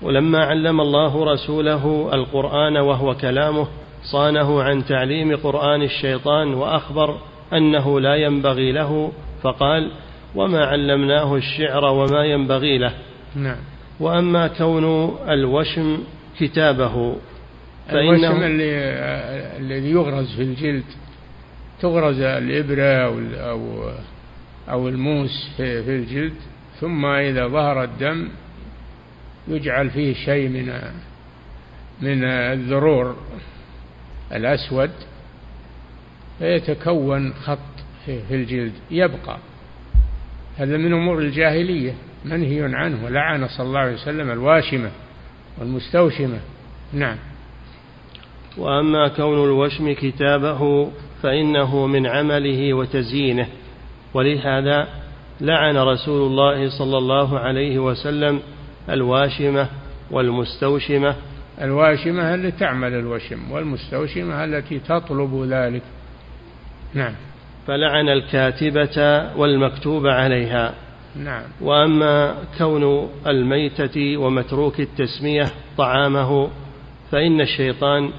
[0.02, 3.68] ولما علم الله رسوله القرآن وهو كلامه
[4.04, 7.20] صانه عن تعليم قرآن الشيطان وأخبر
[7.54, 9.12] أنه لا ينبغي له
[9.44, 9.92] فقال
[10.36, 12.94] وما علمناه الشعر وما ينبغي له.
[13.36, 13.58] نعم.
[14.00, 16.04] وأما كون الوشم
[16.40, 17.16] كتابه
[17.90, 18.72] الوشم اللي
[19.60, 20.84] الذي يغرز في الجلد
[21.82, 22.84] تغرز الإبرة
[23.50, 23.90] أو
[24.70, 26.34] أو الموس في, في الجلد
[26.80, 28.30] ثم إذا ظهر الدم
[29.48, 30.66] يجعل فيه شيء من
[32.02, 33.16] من الذرور.
[34.34, 34.92] الأسود
[36.40, 37.58] فيتكون خط
[38.06, 39.38] في الجلد يبقى.
[40.58, 41.94] هذا من أمور الجاهلية
[42.26, 44.92] منهي عنه ولعن صلى الله عليه وسلم الواشمة
[45.60, 46.40] والمستوشمة.
[46.94, 47.18] نعم.
[48.58, 50.92] وأما كون الوشم كتابه
[51.24, 53.48] فإنه من عمله وتزيينه.
[54.14, 54.88] ولهذا
[55.42, 58.40] لعن رسول الله صلى الله عليه وسلم
[58.90, 59.68] الواشمة
[60.12, 61.16] والمستوشمة
[61.62, 65.82] الواشمة التي تعمل الوشم والمستوشمة التي تطلب ذلك.
[66.94, 67.14] نعم.
[67.68, 70.74] فلعن الكاتبة والمكتوب عليها.
[71.16, 71.44] نعم.
[71.62, 75.46] وأما كون الميتة ومتروك التسمية
[75.78, 76.50] طعامه
[77.12, 78.12] فإن الشيطان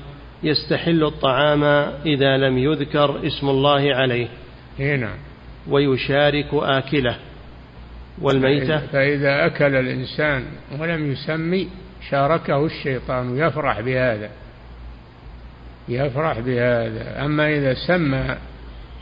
[0.43, 1.65] يستحل الطعام
[2.07, 4.29] إذا لم يذكر اسم الله عليه.
[4.79, 5.17] نعم.
[5.69, 7.17] ويشارك آكله.
[8.21, 10.45] والميتة فإذا أكل الإنسان
[10.81, 11.69] ولم يسمي
[12.11, 14.31] شاركه الشيطان يفرح بهذا
[15.89, 17.25] يفرح بهذا.
[17.25, 18.37] أما إذا سمى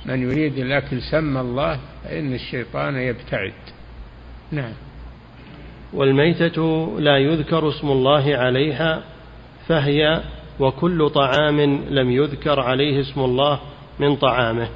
[0.06, 3.52] من يريد الأكل سمى الله فإن الشيطان يبتعد.
[4.52, 4.72] نعم.
[5.92, 9.02] والميتة لا يذكر اسم الله عليها
[9.68, 10.22] فهي
[10.60, 13.60] وكل طعام لم يذكر عليه اسم الله
[13.98, 14.68] من طعامه.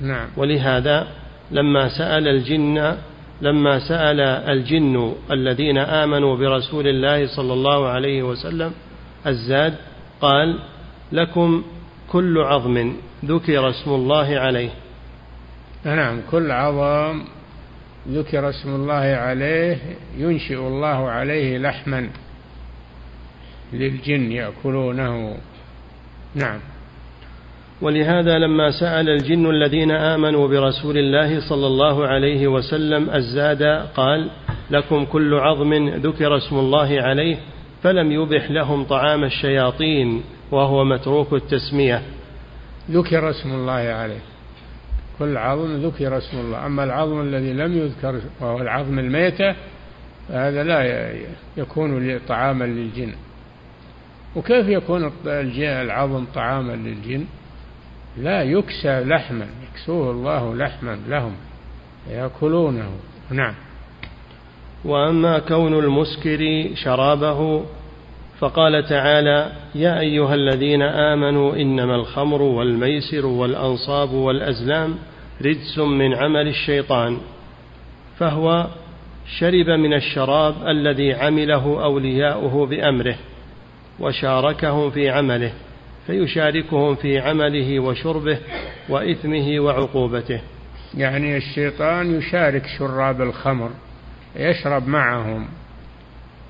[0.00, 0.28] نعم.
[0.36, 1.08] ولهذا
[1.50, 2.96] لما سأل الجن
[3.40, 8.72] لما سأل الجن الذين آمنوا برسول الله صلى الله عليه وسلم
[9.26, 9.74] الزاد
[10.20, 10.58] قال
[11.12, 11.64] لكم
[12.08, 12.92] كل عظم
[13.24, 14.70] ذكر اسم الله عليه.
[15.84, 17.24] نعم كل عظم
[18.08, 19.78] ذكر اسم الله عليه
[20.16, 22.08] ينشئ الله عليه لحما
[23.72, 25.36] للجن يأكلونه.
[26.34, 26.60] نعم.
[27.82, 33.62] ولهذا لما سأل الجن الذين آمنوا برسول الله صلى الله عليه وسلم الزاد
[33.96, 34.30] قال
[34.70, 37.36] لكم كل عظم ذكر اسم الله عليه
[37.82, 42.02] فلم يبح لهم طعام الشياطين وهو متروك التسمية.
[42.90, 44.20] ذكر اسم الله عليه.
[45.18, 46.66] كل عظم ذكر اسم الله.
[46.66, 49.54] أما العظم الذي لم يذكر وهو العظم الميتة
[50.28, 51.12] فهذا لا
[51.56, 53.12] يكون طعاما للجن.
[54.36, 55.12] وكيف يكون
[55.58, 57.24] العظم طعاما للجن؟
[58.18, 61.32] لا يكسى لحما يكسوه الله لحما لهم
[62.10, 62.90] يأكلونه.
[63.30, 63.54] نعم.
[64.84, 67.64] وأما كون المسكر شرابه
[68.38, 74.94] فقال تعالى يا أيها الذين آمنوا إنما الخمر والميسر والأنصاب والأزلام
[75.44, 77.18] رجس من عمل الشيطان
[78.18, 78.66] فهو
[79.38, 83.16] شرب من الشراب الذي عمله أولياؤه بأمره
[84.00, 85.52] وشاركهم في عمله.
[86.06, 88.38] فيشاركهم في عمله وشربه
[88.88, 90.40] وإثمه وعقوبته.
[90.94, 93.70] يعني الشيطان يشارك شراب الخمر
[94.36, 95.48] يشرب معهم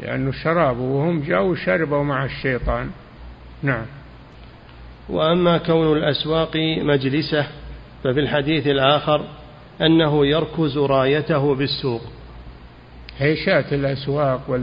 [0.00, 2.90] لأنه شراب وهم جاءوا شربوا مع الشيطان.
[3.62, 3.86] نعم.
[5.08, 7.46] وأما كون الأسواق مجلسة
[8.04, 9.24] ففي الحديث الآخر
[9.80, 12.02] أنه يركز رايته بالسوق.
[13.18, 14.60] هيشات الأسواق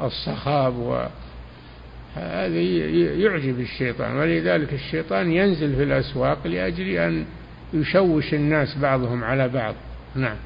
[0.00, 1.06] والصخاب و
[2.18, 2.60] هذا
[3.20, 7.24] يعجب الشيطان ولذلك الشيطان ينزل في الأسواق لأجل أن
[7.74, 9.74] يشوش الناس بعضهم على بعض.
[10.14, 10.36] نعم.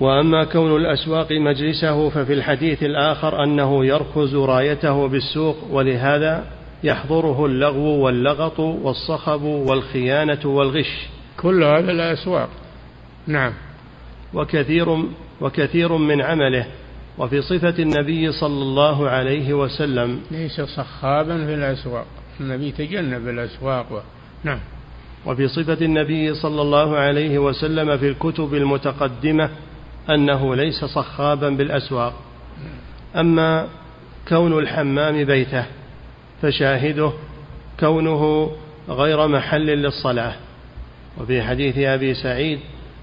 [0.00, 6.44] وأما كون الأسواق مجلسه ففي الحديث الآخر أنه يركز رايته بالسوق ولهذا
[6.84, 11.08] يحضره اللغو واللغط والصخب والخيانة والغش.
[11.36, 12.48] كل هذا الأسواق.
[13.26, 13.52] نعم.
[14.34, 15.04] وكثير
[15.40, 16.66] وكثير من عمله.
[17.18, 20.20] وفي صفة النبي صلى الله عليه وسلم.
[20.30, 22.06] ليس صخابا في الأسواق.
[22.40, 23.92] النبي تجنب الأسواق.
[23.92, 23.98] و...
[24.44, 24.58] نعم.
[25.26, 29.50] وفي صفة النبي صلى الله عليه وسلم في الكتب المتقدمة
[30.10, 32.14] أنه ليس صخابا بالأسواق.
[33.16, 33.68] أما
[34.28, 35.64] كون الحمام بيته
[36.42, 37.12] فشاهده
[37.80, 38.50] كونه
[38.88, 40.34] غير محل للصلاة.
[41.20, 42.58] وفي حديث أبي سعيد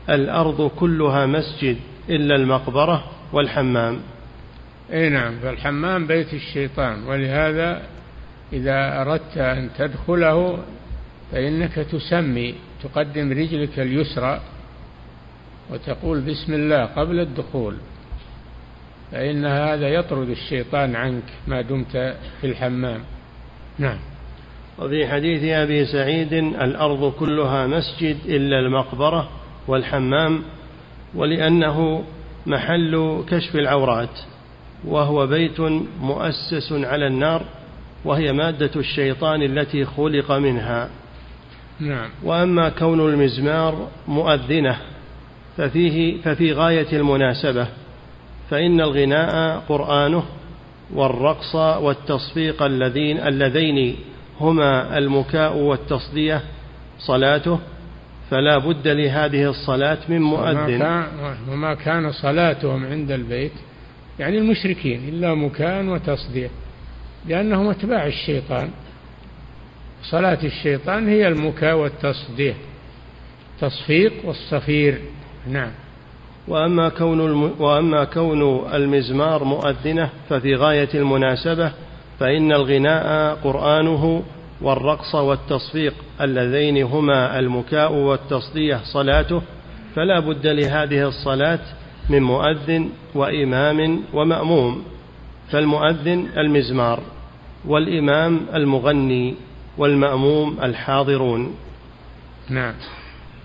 [0.09, 1.77] الأرض كلها مسجد
[2.09, 3.03] إلا المقبرة
[3.33, 3.99] والحمام.
[4.93, 7.81] إي نعم فالحمام بيت الشيطان ولهذا
[8.53, 10.59] إذا أردت أن تدخله
[11.31, 14.41] فإنك تسمي تقدم رجلك اليسرى
[15.69, 17.75] وتقول بسم الله قبل الدخول
[19.11, 21.91] فإن هذا يطرد الشيطان عنك ما دمت
[22.41, 22.99] في الحمام.
[23.79, 23.97] نعم.
[24.79, 29.29] وفي حديث أبي سعيد الأرض كلها مسجد إلا المقبرة
[29.67, 30.43] والحمام
[31.15, 32.03] ولأنه
[32.45, 34.19] محل كشف العورات
[34.85, 35.59] وهو بيت
[36.01, 37.43] مؤسس على النار
[38.05, 40.89] وهي مادة الشيطان التي خلق منها.
[41.79, 42.09] نعم.
[42.23, 44.77] وأما كون المزمار مؤذنة
[45.57, 47.67] ففيه ففي غاية المناسبة
[48.49, 50.23] فإن الغناء قرآنه
[50.93, 53.95] والرقص والتصفيق اللذين اللذين
[54.39, 56.41] هما المكاء والتصدية
[56.99, 57.59] صلاته
[58.29, 61.03] فلا بد لهذه الصلاة من مؤذن.
[61.51, 63.51] وما كان صلاتهم عند البيت
[64.19, 66.49] يعني المشركين إلا مكاء وتصدية
[67.27, 68.69] لأنهم أتباع الشيطان.
[70.03, 72.53] صلاة الشيطان هي المكاء والتصدية
[73.61, 75.01] تصفيق والصفير.
[75.47, 75.71] نعم.
[76.47, 77.61] وأما كون الم...
[77.61, 81.71] وأما كون المزمار مؤذنة ففي غاية المناسبة
[82.19, 84.23] فإن الغناء قرآنه
[84.61, 89.41] والرقص والتصفيق اللذين هما المكاء والتصدية صلاته
[89.95, 91.59] فلا بد لهذه الصلاة
[92.09, 94.83] من مؤذن وإمام ومأموم
[95.49, 96.99] فالمؤذن المزمار
[97.65, 99.35] والإمام المغني
[99.77, 101.55] والمأموم الحاضرون.
[102.49, 102.73] نعم.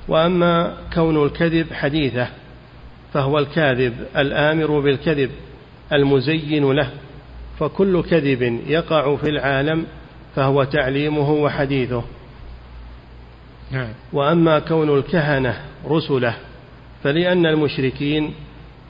[0.08, 2.28] وأما كون الكذب حديثة
[3.12, 5.30] فهو الكاذب الآمر بالكذب
[5.92, 6.90] المزين له
[7.58, 9.86] فكل كذب يقع في العالم
[10.36, 12.02] فهو تعليمه وحديثه.
[13.70, 13.88] نعم.
[14.12, 16.34] وأما كون الكهنة رسله
[17.02, 18.34] فلأن المشركين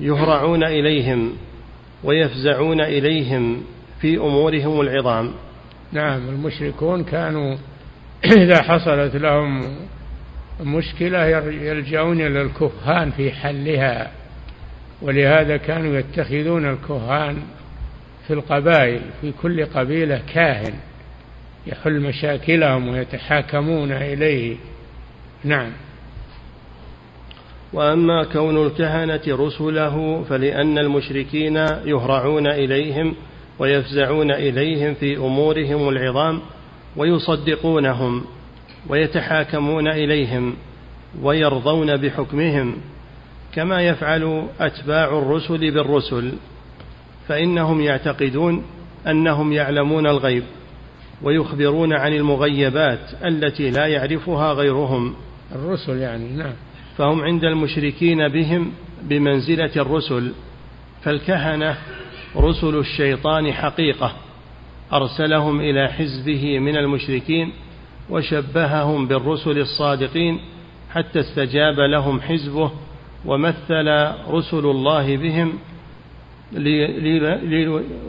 [0.01, 1.33] يهرعون إليهم
[2.05, 3.63] ويفزعون إليهم
[4.01, 5.33] في أمورهم العظام.
[5.93, 7.57] نعم المشركون كانوا
[8.43, 9.77] إذا حصلت لهم
[10.61, 14.11] المشكلة يلجؤون إلى الكهان في حلها
[15.03, 17.37] ولهذا كانوا يتخذون الكهان
[18.27, 20.75] في القبائل في كل قبيلة كاهن.
[21.67, 24.57] يحل مشاكلهم ويتحاكمون إليه.
[25.45, 25.71] نعم.
[27.73, 33.15] وأما كون الكهنة رسله فلأن المشركين يهرعون إليهم
[33.59, 36.41] ويفزعون إليهم في أمورهم العظام
[36.97, 38.25] ويصدقونهم
[38.89, 40.55] ويتحاكمون إليهم
[41.23, 42.77] ويرضون بحكمهم
[43.55, 46.33] كما يفعل أتباع الرسل بالرسل
[47.29, 48.65] فإنهم يعتقدون
[49.07, 50.43] أنهم يعلمون الغيب.
[51.25, 55.15] ويخبرون عن المغيبات التي لا يعرفها غيرهم.
[55.55, 56.53] الرسل يعني نعم.
[56.97, 58.73] فهم عند المشركين بهم
[59.03, 60.33] بمنزلة الرسل
[61.03, 61.77] فالكهنة
[62.37, 64.13] رسل الشيطان حقيقة.
[64.93, 67.53] أرسلهم إلى حزبه من المشركين
[68.11, 70.41] وشبههم بالرسل الصادقين
[70.91, 72.71] حتى استجاب لهم حزبه
[73.25, 73.89] ومثل
[74.29, 75.53] رسل الله بهم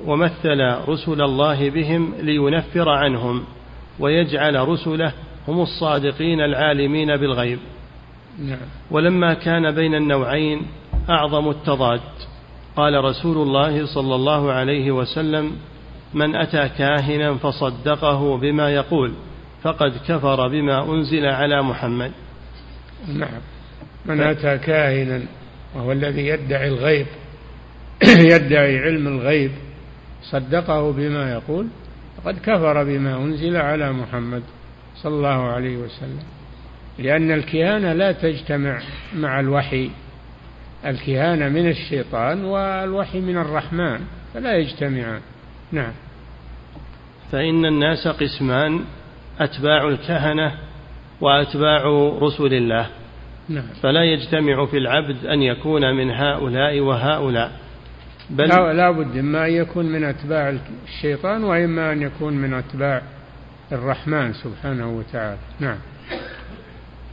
[0.05, 3.43] ومثل رسل الله بهم لينفر عنهم
[3.99, 5.13] ويجعل رسله
[5.47, 7.59] هم الصادقين العالمين بالغيب.
[8.39, 8.57] نعم.
[8.91, 10.61] ولما كان بين النوعين
[11.09, 12.01] أعظم التضاد.
[12.75, 15.51] قال رسول الله صلى الله عليه وسلم
[16.13, 19.11] من أتى كاهنا فصدقه بما يقول
[19.63, 22.11] فقد كفر بما أنزل على محمد.
[23.07, 23.41] نعم.
[24.05, 25.21] من أتى كاهنا
[25.75, 27.05] وهو الذي يدعي الغيب
[28.33, 29.51] يدعي علم الغيب
[30.23, 31.67] صدقه بما يقول
[32.17, 34.43] فقد كفر بما أنزل على محمد
[34.95, 36.23] صلى الله عليه وسلم.
[36.99, 38.79] لأن الكهانة لا تجتمع
[39.15, 39.89] مع الوحي
[40.85, 43.99] الكهانة من الشيطان والوحي من الرحمن
[44.33, 45.21] فلا يجتمعان.
[45.71, 45.93] نعم.
[47.31, 48.81] فإن الناس قسمان
[49.39, 50.51] أتباع الكهنة
[51.21, 51.83] وأتباع
[52.21, 52.87] رسل الله.
[53.49, 53.67] نعم.
[53.83, 57.64] فلا يجتمع في العبد أن يكون من هؤلاء وهؤلاء.
[58.29, 60.57] بل لا, لا بد إما أن يكون من أتباع
[60.87, 63.01] الشيطان وإما أن يكون من أتباع
[63.71, 65.39] الرحمن سبحانه وتعالى.
[65.59, 65.77] نعم.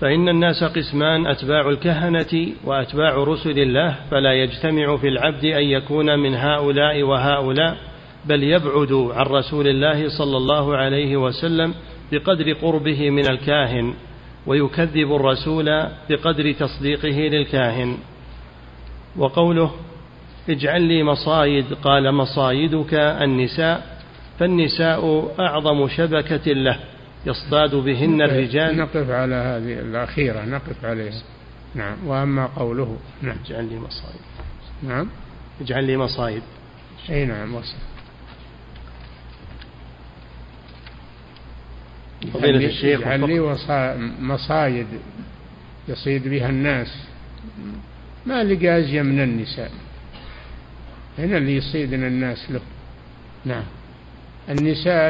[0.01, 6.35] فإن الناس قسمان أتباع الكهنة وأتباع رسل الله فلا يجتمع في العبد أن يكون من
[6.35, 7.77] هؤلاء وهؤلاء
[8.27, 11.75] بل يبعد عن رسول الله صلى الله عليه وسلم
[12.13, 13.95] بقدر قربه من الكاهن
[14.47, 17.97] ويكذب الرسول بقدر تصديقه للكاهن.
[19.17, 19.71] وقوله
[20.49, 24.03] اجعل لي مصايد قال مصايدك النساء
[24.39, 26.79] فالنساء أعظم شبكة له
[27.27, 28.77] يصطاد بهن الرجال.
[28.77, 31.23] نقف على هذه الأخيرة نقف عليها.
[31.75, 33.37] نعم وأما قوله نعم.
[33.47, 34.21] اجعل لي مصايد.
[34.83, 35.09] نعم.
[35.61, 36.43] اجعل لي مصايد.
[37.11, 37.77] أي نعم وصل.
[42.33, 43.57] فضيلة الشيخ اجعل لي
[44.21, 44.87] مصايد
[45.89, 47.07] يصيد بها الناس.
[48.27, 49.71] ما لقى من النساء.
[51.19, 52.61] هنا اللي يصيدنا الناس له
[53.45, 53.65] نعم.
[54.49, 55.09] النساء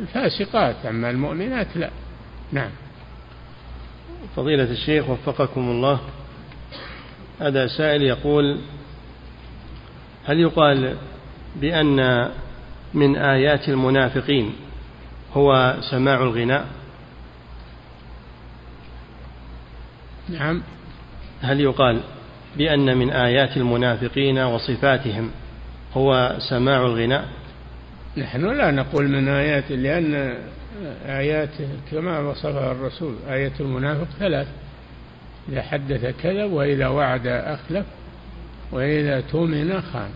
[0.00, 1.90] الفاسقات أما المؤمنات لا.
[2.52, 2.70] نعم.
[4.36, 6.00] فضيلة الشيخ وفقكم الله.
[7.40, 8.58] هذا سائل يقول
[10.24, 10.96] هل يقال
[11.56, 12.30] بأن
[12.94, 14.52] من آيات المنافقين
[15.34, 16.66] هو سماع الغناء؟
[20.28, 20.62] نعم.
[21.40, 22.00] هل يقال؟
[22.56, 25.30] بأن من آيات المنافقين وصفاتهم
[25.94, 27.28] هو سماع الغناء.
[28.16, 30.36] نحن لا نقول من آيات لأن
[31.06, 31.50] آيات
[31.90, 34.48] كما وصفها الرسول آية المنافق ثلاث
[35.48, 37.86] إذا حدث كذب وإذا وعد أخلف
[38.72, 40.10] وإذا تؤمن خان.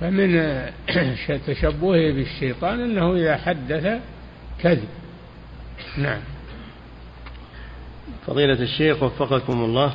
[0.00, 0.62] فمن
[1.46, 4.00] تشبهه بالشيطان أنه إذا حدث
[4.62, 4.88] كذب.
[5.98, 6.20] نعم.
[8.26, 9.94] فضيلة الشيخ وفقكم الله.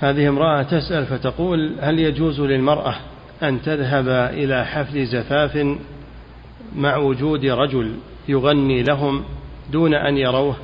[0.00, 2.94] هذه امرأة تسأل فتقول هل يجوز للمرأة
[3.42, 5.76] أن تذهب إلى حفل زفاف
[6.76, 7.94] مع وجود رجل
[8.28, 9.24] يغني لهم
[9.72, 10.56] دون أن يروه؟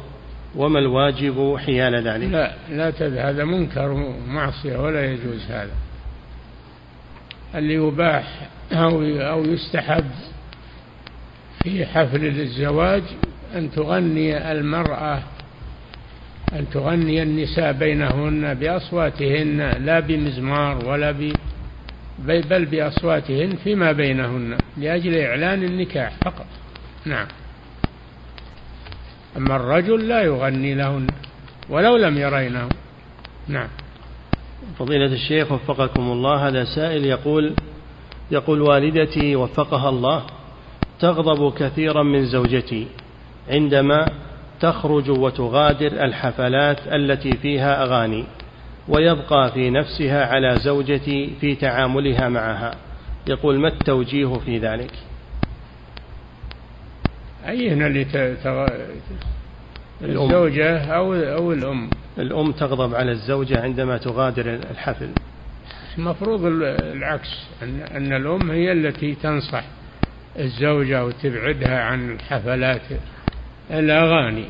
[0.57, 5.75] وما الواجب حيال ذلك؟ لا لا تذهب هذا منكر ومعصية ولا يجوز هذا.
[7.55, 10.11] اللي يباح أو أو يستحب
[11.63, 13.03] في حفل الزواج
[13.55, 15.23] أن تغني المرأة
[16.53, 21.33] أن تغني النساء بينهن بأصواتهن لا بمزمار ولا ب
[22.19, 26.47] بل بأصواتهن فيما بينهن لأجل إعلان النكاح فقط.
[27.05, 27.27] نعم.
[29.37, 31.07] أما الرجل لا يغني لهن
[31.69, 32.69] ولو لم يرينه
[33.49, 33.69] نعم.
[34.79, 37.55] فضيلة الشيخ وفقكم الله هذا سائل يقول
[38.31, 40.23] يقول والدتي وفقها الله
[41.01, 42.87] تغضب كثيرا من زوجتي
[43.49, 44.07] عندما
[44.61, 48.25] تخرج وتغادر الحفلات التي فيها أغاني
[48.89, 52.75] ويبقى في نفسها على زوجتي في تعاملها معها.
[53.27, 54.93] يقول ما التوجيه في ذلك؟
[57.49, 58.67] أيهن اللي تغ...
[60.03, 61.91] الزوجة أو أو الأم.
[62.19, 65.09] الأم تغضب على الزوجة عندما تغادر الحفل.
[65.99, 66.45] المفروض
[66.81, 67.29] العكس
[67.63, 69.65] أن أن الأم هي التي تنصح
[70.39, 72.83] الزوجة وتبعدها عن الحفلات.
[73.71, 74.45] الأغاني.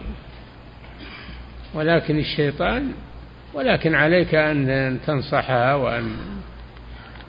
[1.74, 2.92] ولكن الشيطان
[3.54, 6.16] ولكن عليك أن تنصحها وأن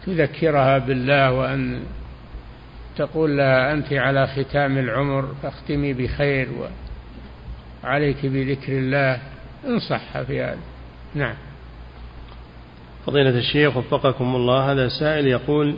[0.06, 1.84] تذكرها بالله وأن
[2.98, 6.48] تقول لها أنت على ختام العمر فاختمي بخير
[7.84, 9.20] وعليك بذكر الله.
[9.68, 10.58] انصحها في هذا.
[11.16, 11.36] نعم.
[13.06, 15.76] فضيلة الشيخ وفقكم الله هذا سائل يقول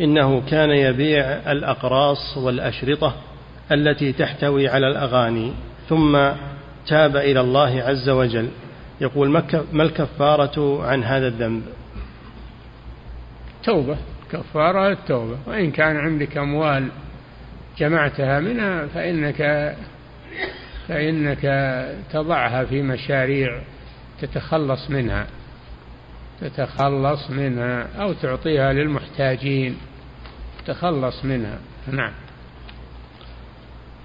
[0.00, 3.14] إنه كان يبيع الأقراص والأشرطة
[3.72, 5.52] التي تحتوي على الأغاني.
[5.88, 6.18] ثم
[6.86, 8.48] تاب إلى الله عز وجل.
[9.00, 9.28] يقول
[9.72, 11.62] ما الكفارة عن هذا الذنب؟
[13.62, 13.96] توبة.
[14.32, 16.88] كفارة التوبة وإن كان عندك أموال
[17.78, 19.74] جمعتها منها فإنك
[20.88, 21.42] فإنك
[22.12, 23.60] تضعها في مشاريع
[24.20, 25.26] تتخلص منها
[26.40, 29.76] تتخلص منها أو تعطيها للمحتاجين
[30.66, 31.58] تخلص منها.
[31.92, 32.12] نعم.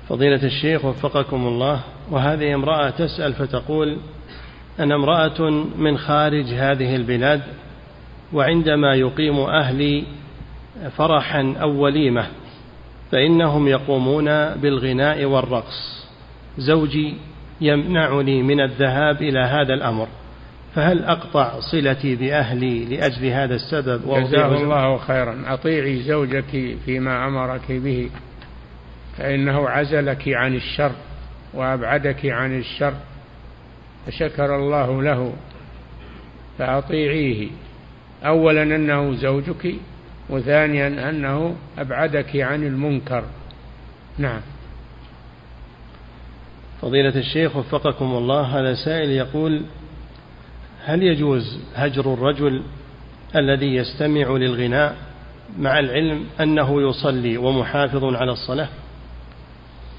[0.10, 1.80] فضيلة الشيخ وفقكم الله
[2.12, 3.98] وهذه امرأة تسأل فتقول
[4.80, 7.42] أنا امرأة من خارج هذه البلاد
[8.34, 10.04] وعندما يقيم أهلي
[10.98, 12.28] فرحا أو وليمة
[13.12, 16.06] فإنهم يقومون بالغناء والرقص.
[16.58, 17.14] زوجي
[17.62, 20.08] يمنعني من الذهاب إلى هذا الأمر
[20.76, 25.44] فهل أقطع صلتي بأهلي لأجل هذا السبب؟ جزاه الله خيرا.
[25.48, 28.10] أطيعي زوجك فيما أمرك به.
[29.20, 30.92] فإنه عزلك عن الشر
[31.54, 32.94] وأبعدك عن الشر
[34.06, 35.34] فشكر الله له
[36.58, 37.48] فأطيعيه.
[38.26, 39.76] أولا أنه زوجك
[40.30, 43.24] وثانيا أنه أبعدك عن المنكر.
[44.18, 44.42] نعم.
[46.82, 49.62] فضيلة الشيخ وفقكم الله هذا سائل يقول
[50.86, 52.64] هل يجوز هجر الرجل
[53.36, 54.96] الذي يستمع للغناء
[55.60, 58.70] مع العلم أنه يصلي ومحافظ على الصلاة؟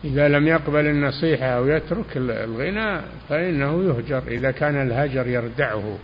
[0.05, 5.98] إذا لم يقبل النصيحة أو يترك الغناء فإنه يهجر إذا كان الهجر يردعه.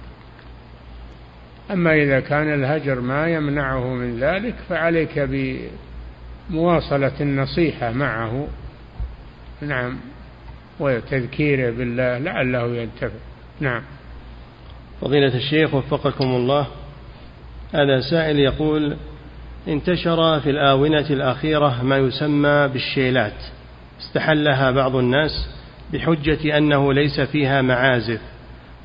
[1.70, 5.28] أما إذا كان الهجر ما يمنعه من ذلك فعليك
[6.50, 8.48] بمواصلة النصيحة معه.
[9.60, 9.96] نعم.
[10.80, 13.18] وتذكيره بالله لعله ينتفع.
[13.60, 13.82] نعم.
[15.00, 16.66] فضيلة الشيخ وفقكم الله
[17.74, 18.96] هذا سائل يقول
[19.68, 23.55] انتشر في الآونة الأخيرة ما يسمى بالشيلات.
[24.00, 25.48] استحلها بعض الناس
[25.92, 28.20] بحجة أنه ليس فيها معازف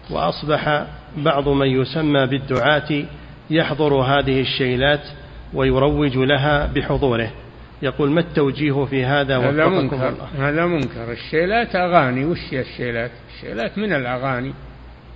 [0.09, 0.86] وأصبح
[1.18, 3.03] بعض من يسمى بالدعاة
[3.49, 5.03] يحضر هذه الشيلات
[5.53, 7.32] ويروج لها بحضوره.
[7.82, 10.49] يقول ما التوجيه في هذا هذا منكر الله.
[10.49, 11.12] هذا منكر.
[11.12, 12.26] الشيلات أغاني.
[12.26, 14.53] وش هي الشيلات؟ الشيلات من الأغاني.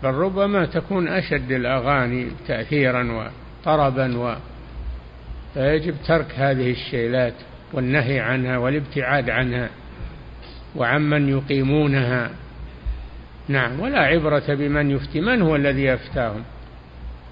[0.03, 3.31] بل ربما تكون أشد الأغاني تأثيرا
[3.63, 4.35] وطربا و.
[5.53, 7.33] فيجب ترك هذه الشيلات
[7.73, 9.69] والنهي عنها والابتعاد عنها.
[10.75, 12.29] وعمن يقيمونها.
[13.47, 15.21] نعم ولا عبرة بمن يفتي.
[15.21, 16.43] من هو الذي أفتاهم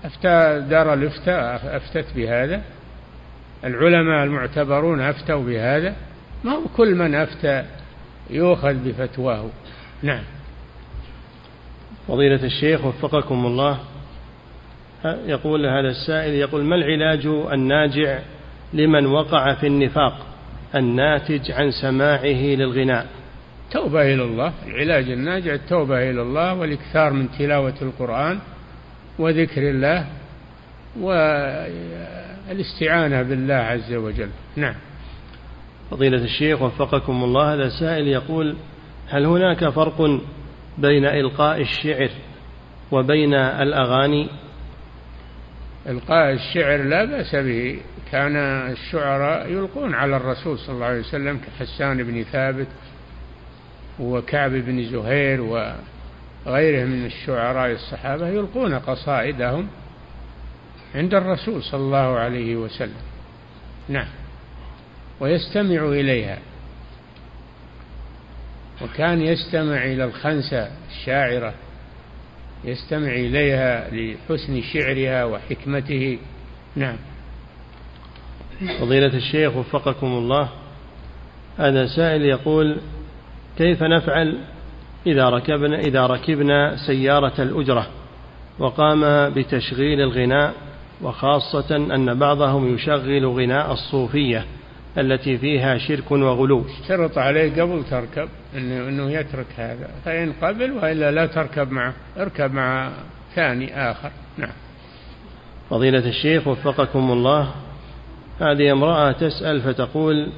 [0.05, 2.61] أفتى دار الإفتاء أفتت بهذا؟
[3.63, 5.95] العلماء المعتبرون أفتوا بهذا؟
[6.43, 7.65] ما هو كل من أفتى
[8.29, 9.49] يؤخذ بفتواه.
[10.01, 10.23] نعم.
[12.07, 13.79] فضيلة الشيخ وفقكم الله.
[15.05, 18.19] يقول هذا السائل يقول ما العلاج الناجع
[18.73, 20.25] لمن وقع في النفاق
[20.75, 23.07] الناتج عن سماعه للغناء؟
[23.73, 28.39] توبة إلى الله العلاج الناجع التوبة إلى الله والإكثار من تلاوة القرآن
[29.19, 30.07] وذكر الله
[32.49, 34.29] والاستعانة بالله عز وجل.
[34.55, 34.75] نعم.
[35.91, 38.55] فضيلة الشيخ وفقكم الله هذا سائل يقول
[39.09, 40.21] هل هناك فرق
[40.77, 42.09] بين إلقاء الشعر
[42.91, 44.29] وبين الأغاني؟
[45.87, 47.79] إلقاء الشعر لا بأس به.
[48.11, 48.35] كان
[48.71, 52.67] الشعراء يلقون على الرسول صلى الله عليه وسلم كحسان بن ثابت
[53.99, 59.67] وكعب بن زهير وغيره من الشعراء الصحابة يلقون قصائدهم
[60.95, 63.01] عند الرسول صلى الله عليه وسلم.
[63.89, 64.07] نعم.
[65.19, 66.37] ويستمع إليها.
[68.81, 71.53] وكان يستمع إلى الخنسة الشاعرة
[72.63, 76.19] يستمع إليها لحسن شعرها وحكمته.
[76.75, 76.97] نعم.
[78.79, 80.49] فضيلة الشيخ وفقكم الله
[81.57, 82.79] هذا سائل يقول
[83.57, 84.37] كيف نفعل
[85.07, 87.87] إذا ركبنا إذا ركبنا سيارة الأجرة
[88.59, 90.53] وقام بتشغيل الغناء
[91.01, 94.45] وخاصة أن بعضهم يشغل غناء الصوفية
[94.97, 96.65] التي فيها شرك وغلو.
[96.81, 99.89] اشترط عليه قبل تركب انه إنه يترك هذا.
[100.05, 102.91] فإن قبل وإلا لا تركب معه اركب مع
[103.35, 104.11] ثاني آخر.
[104.37, 104.53] نعم.
[105.69, 107.51] فضيلة الشيخ وفقكم الله
[108.39, 110.29] هذه امرأة تسأل فتقول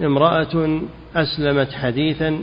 [0.00, 0.80] امرأة
[1.16, 2.38] أسلمت حديثا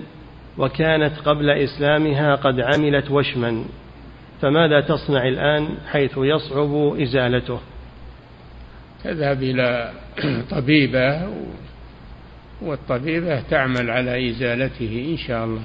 [0.58, 3.66] وكانت قبل إسلامها قد عملت وشما
[4.42, 7.60] فماذا تصنع الآن حيث يصعب إزالته؟
[9.04, 9.92] تذهب إلى
[10.52, 11.28] طبيبة
[12.62, 15.64] والطبيبة تعمل على إزالته إن شاء الله.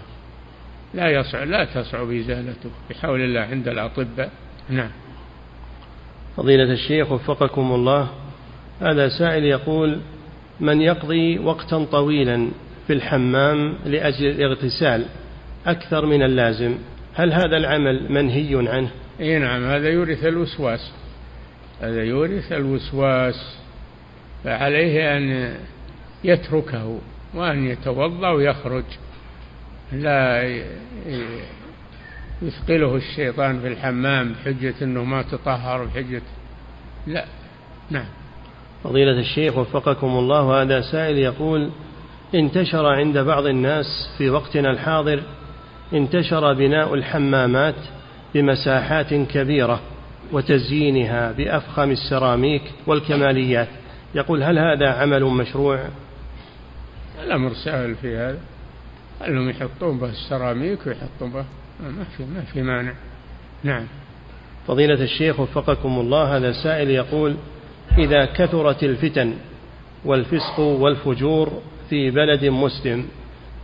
[0.94, 4.30] لا يصعب لا تصعب إزالته بحول الله عند الأطباء.
[4.68, 4.90] نعم.
[6.36, 8.08] فضيلة الشيخ وفقكم الله
[8.80, 10.00] هذا سائل يقول
[10.60, 12.48] من يقضي وقتا طويلا
[12.88, 15.04] في الحمام لأجل الاغتسال
[15.66, 16.78] أكثر من اللازم.
[17.14, 20.92] هل هذا العمل منهي عنه؟ إي نعم هذا يورث الوسواس.
[21.80, 23.58] هذا يورث الوسواس
[24.44, 25.54] فعليه أن
[26.24, 26.98] يتركه
[27.34, 28.84] وأن يتوضأ ويخرج.
[29.92, 30.42] لا
[32.42, 36.22] يثقله الشيطان في الحمام بحجة أنه ما تطهر بحجة
[37.06, 37.24] لا.
[37.90, 38.08] نعم.
[38.84, 41.70] فضيلة الشيخ وفقكم الله هذا سائل يقول
[42.34, 43.86] انتشر عند بعض الناس
[44.18, 45.22] في وقتنا الحاضر
[45.92, 47.74] انتشر بناء الحمامات
[48.34, 49.80] بمساحات كبيرة
[50.32, 53.68] وتزيينها بأفخم السراميك والكماليات.
[54.14, 55.84] يقول هل هذا عمل مشروع؟
[57.24, 58.38] الأمر سهل في هذا.
[59.26, 61.44] أنهم يحطون به السراميك ويحطون به
[61.80, 62.92] ما في ما في مانع.
[63.64, 63.86] نعم.
[64.66, 67.36] فضيلة الشيخ وفقكم الله هذا سائل يقول
[67.98, 69.34] إذا كثرت الفتن
[70.04, 73.08] والفسق والفجور في بلد مسلم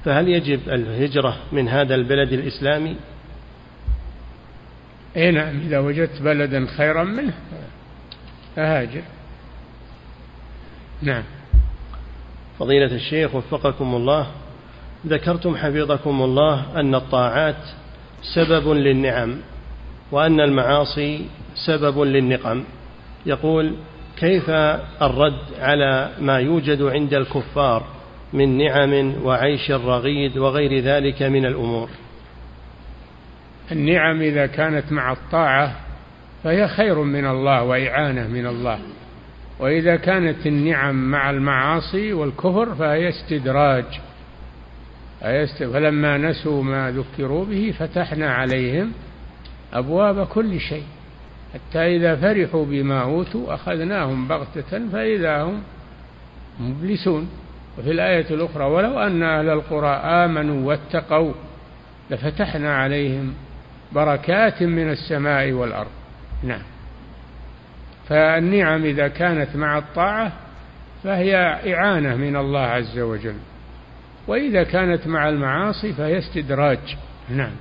[0.04, 2.96] فهل يجب الهجرة من هذا البلد الإسلامي؟
[5.16, 7.34] اي نعم إذا وجدت بلدا خيرا منه
[8.56, 9.02] فهاجر.
[11.02, 11.22] نعم.
[12.58, 14.26] فضيلة الشيخ وفقكم الله
[15.06, 17.64] ذكرتم حفظكم الله أن الطاعات
[18.34, 19.36] سبب للنعم
[20.12, 21.26] وأن المعاصي
[21.66, 22.64] سبب للنقم.
[23.26, 23.74] يقول
[24.16, 24.50] كيف
[25.02, 27.86] الرد على ما يوجد عند الكفار
[28.32, 31.88] من نعم وعيش رغيد وغير ذلك من الأمور.
[33.72, 35.76] النعم إذا كانت مع الطاعة
[36.44, 38.78] فهي خير من الله وإعانة من الله.
[39.58, 43.84] وإذا كانت النعم مع المعاصي والكفر فهي استدراج.
[45.58, 48.92] فلما نسوا ما ذكروا به فتحنا عليهم
[49.72, 50.84] أبواب كل شيء.
[51.54, 55.62] حتى إذا فرحوا بما أوتوا أخذناهم بغتة فإذا هم
[56.60, 57.28] مبلسون.
[57.78, 61.32] وفي الآية الأخرى ولو أن أهل القرى آمنوا واتقوا
[62.10, 63.34] لفتحنا عليهم
[63.92, 65.90] بركات من السماء والأرض.
[66.42, 66.62] نعم.
[68.08, 70.32] فالنعم إذا كانت مع الطاعة
[71.04, 71.36] فهي
[71.74, 73.36] إعانة من الله عز وجل
[74.26, 76.96] وإذا كانت مع المعاصي فهي استدراج.
[77.30, 77.52] نعم.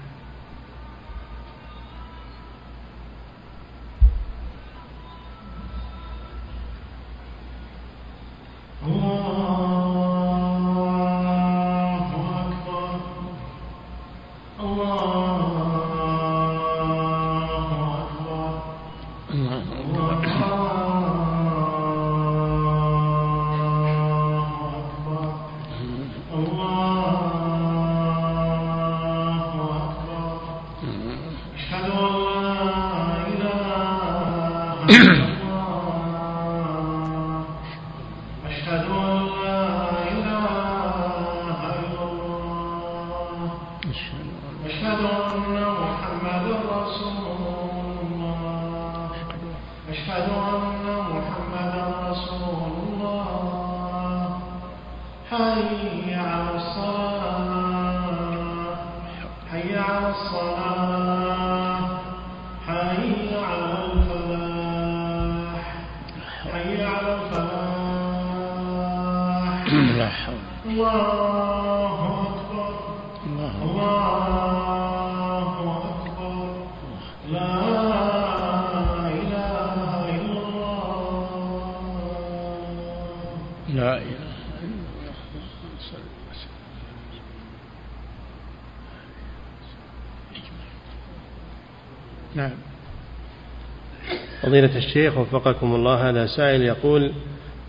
[94.54, 96.10] فضيلة الشيخ وفقكم الله.
[96.10, 97.12] هذا سائل يقول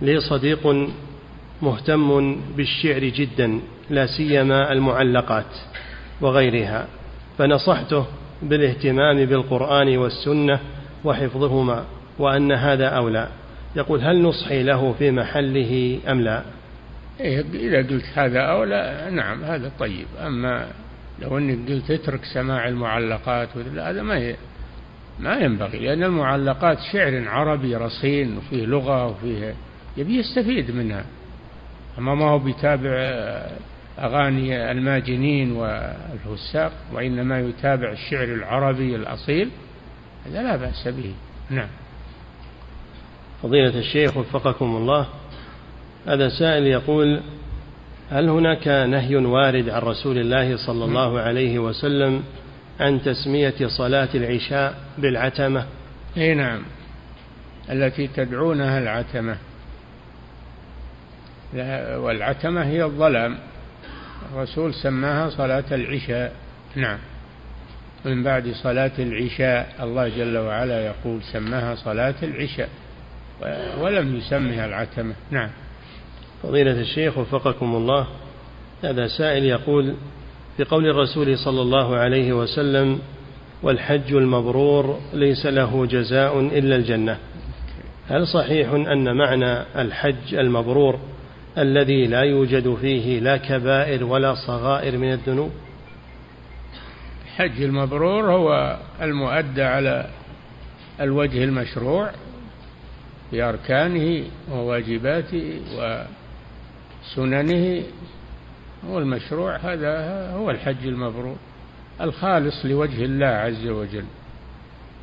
[0.02, 0.90] لي صديق
[1.62, 5.56] مهتم بالشعر جدا لا سيما المعلقات
[6.20, 6.86] وغيرها
[7.38, 8.06] فنصحته
[8.42, 10.60] بالاهتمام بالقرآن والسنة
[11.04, 11.84] وحفظهما
[12.18, 13.28] وأن هذا أولى.
[13.76, 16.42] يقول هل نصحي له في محله أم لا؟
[17.20, 20.06] إيه إذا قلت هذا أولى نعم هذا طيب.
[20.26, 20.66] أما
[21.22, 24.36] لو أنك قلت اترك سماع المعلقات هذا ما هي
[25.18, 29.54] ما ينبغي لأن المعلقات شعر عربي رصين وفيه لغة وفيه
[29.96, 31.04] يبي يستفيد منها.
[31.98, 32.90] أما ما هو بيتابع
[33.98, 39.50] أغاني الماجنين والفساق وإنما يتابع الشعر العربي الأصيل
[40.26, 41.14] هذا لا بأس به.
[41.50, 41.68] نعم.
[43.42, 45.06] فضيلة الشيخ وفقكم الله
[46.06, 47.20] هذا سائل يقول
[48.10, 52.22] هل هناك نهي وارد عن رسول الله صلى الله عليه وسلم
[52.80, 55.66] عن تسمية صلاة العشاء بالعتمة.
[56.16, 56.62] أي نعم.
[57.70, 59.36] التي تدعونها العتمة.
[61.96, 63.38] والعتمة هي الظلام.
[64.32, 66.32] الرسول سماها صلاة العشاء.
[66.76, 66.98] نعم.
[68.04, 72.68] من بعد صلاة العشاء الله جل وعلا يقول سماها صلاة العشاء.
[73.80, 75.14] ولم يسمها العتمة.
[75.30, 75.50] نعم.
[76.42, 78.06] فضيلة الشيخ وفقكم الله
[78.84, 79.94] هذا سائل يقول
[80.56, 82.98] في قول الرسول صلى الله عليه وسلم
[83.62, 87.18] والحج المبرور ليس له جزاء إلا الجنة.
[88.08, 90.98] هل صحيح أن معنى الحج المبرور
[91.58, 95.50] الذي لا يوجد فيه لا كبائر ولا صغائر من الذنوب؟
[97.24, 100.10] الحج المبرور هو المؤدى على
[101.00, 102.10] الوجه المشروع
[103.32, 105.60] بأركانه وواجباته
[107.16, 107.82] وسننه
[108.88, 111.36] هو المشروع هذا هو الحج المبرور
[112.00, 114.04] الخالص لوجه الله عز وجل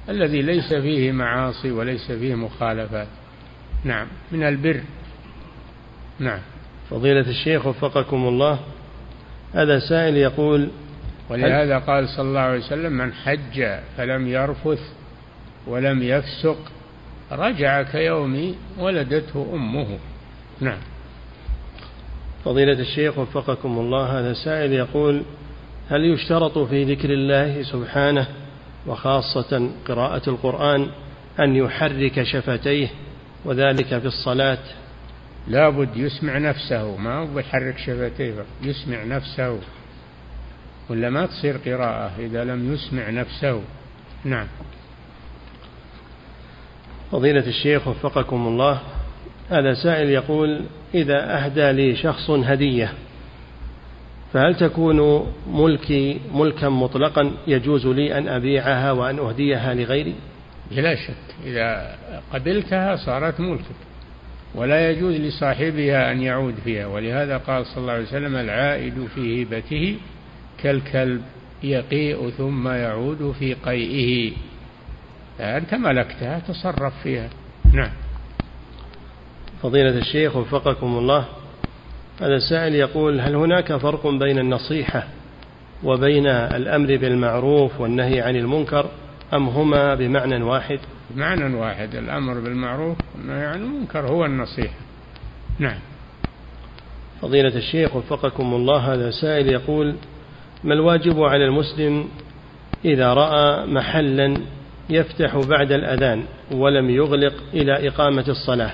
[0.10, 3.08] الذي ليس فيه معاصي وليس فيه مخالفات.
[3.84, 4.82] نعم من البر.
[6.20, 6.40] نعم.
[6.90, 8.60] فضيلة الشيخ وفقكم الله
[9.53, 10.70] هذا سائل يقول
[11.30, 14.80] ولهذا قال صلى الله عليه وسلم من حج فلم يرفث
[15.68, 16.58] ولم يفسق
[17.32, 19.98] رجع كيوم ولدته أمه.
[20.62, 20.78] نعم.
[22.45, 25.23] فضيلة الشيخ وفقكم الله هذا سائل يقول
[25.89, 28.27] هل يشترط في ذكر الله سبحانه
[28.88, 30.88] وخاصة قراءة القرآن
[31.39, 32.88] أن يحرك شفتيه
[33.45, 34.57] وذلك في الصلاة؟
[35.47, 39.59] لابد يسمع نفسه ما هو بيحرك شفتيه يسمع نفسه.
[40.89, 43.61] ولا ما تصير قراءة إذا لم يسمع نفسه.
[44.26, 44.47] نعم.
[47.11, 48.81] فضيلة الشيخ وفقكم الله
[49.49, 52.93] هذا سائل يقول إذا أهدى لي شخص هدية
[54.34, 60.15] فهل تكون ملكي ملكا مطلقا يجوز لي أن أبيعها وأن أهديها لغيري؟
[60.72, 61.95] بلا شك إذا
[62.34, 63.76] قبلتها صارت ملكك
[64.55, 66.85] ولا يجوز لصاحبها أن يعود فيها.
[66.85, 69.97] ولهذا قال صلى الله عليه وسلم العائد في هبته
[70.63, 71.22] كالكلب
[71.63, 74.34] يقيء ثم يعود في قيئه.
[75.39, 77.30] أنت ملكتها تصرف فيها.
[77.73, 77.91] نعم.
[79.61, 81.25] فضيلة الشيخ وفقكم الله
[82.21, 85.07] هذا السائل يقول هل هناك فرق بين النصيحة
[85.83, 88.85] وبين الأمر بالمعروف والنهي عن المنكر
[89.33, 90.79] أم هما بمعنى واحد؟
[91.09, 94.75] بمعنى واحد الأمر بالمعروف والنهي عن المنكر هو النصيحة.
[95.59, 95.79] نعم.
[97.21, 99.95] فضيلة الشيخ وفقكم الله هذا سائل يقول
[100.63, 102.07] ما الواجب على المسلم
[102.85, 104.38] إذا رأى محلا
[104.89, 108.73] يفتح بعد الأذان ولم يغلق إلى إقامة الصلاة؟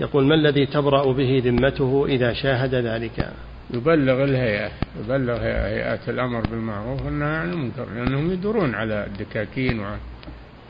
[0.00, 3.32] يقول ما الذي تبرأ به ذمته إذا شاهد ذلك؟
[3.70, 9.98] يبلغ الهيئة يبلغ هيئات الأمر بالمعروف والنهي عن المنكر لأنهم يدورون على الدكاكين وعن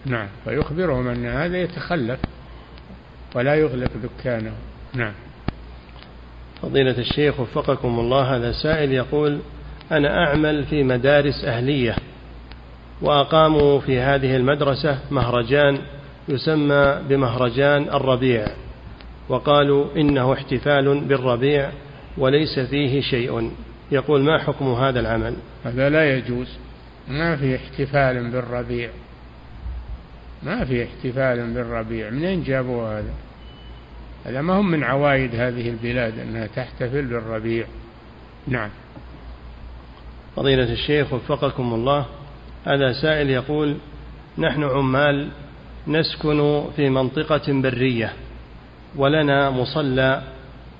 [0.06, 2.18] نعم فيخبرهم أن هذا يتخلف
[3.34, 4.52] ولا يغلق دكانه.
[4.94, 5.12] نعم.
[6.62, 9.38] فضيلة الشيخ وفقكم الله هذا سائل يقول
[9.92, 11.96] أنا أعمل في مدارس أهلية
[13.02, 15.78] وأقاموا في هذه المدرسة مهرجان
[16.28, 18.46] يسمى بمهرجان الربيع.
[19.28, 21.70] وقالوا إنه احتفال بالربيع
[22.18, 23.51] وليس فيه شيء.
[23.92, 26.48] يقول ما حكم هذا العمل؟ هذا لا يجوز.
[27.09, 28.90] ما في احتفال بالربيع.
[30.42, 32.10] ما في احتفال بالربيع.
[32.10, 33.14] منين جابوا هذا؟
[34.26, 37.66] هذا ما هم من عوايد هذه البلاد أنها تحتفل بالربيع.
[38.48, 38.70] نعم.
[40.36, 42.06] فضيلة الشيخ وفقكم الله
[42.64, 43.76] هذا سائل يقول
[44.38, 45.28] نحن عمال
[45.88, 48.12] نسكن في منطقة برية.
[48.96, 50.22] ولنا مصلى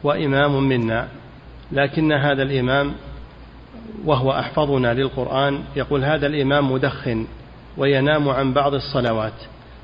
[0.03, 1.09] وإمام منا.
[1.73, 2.93] لكن هذا الإمام
[4.05, 7.27] وهو أحفظنا للقرآن يقول هذا الإمام مدخن
[7.77, 9.32] وينام عن بعض الصلوات.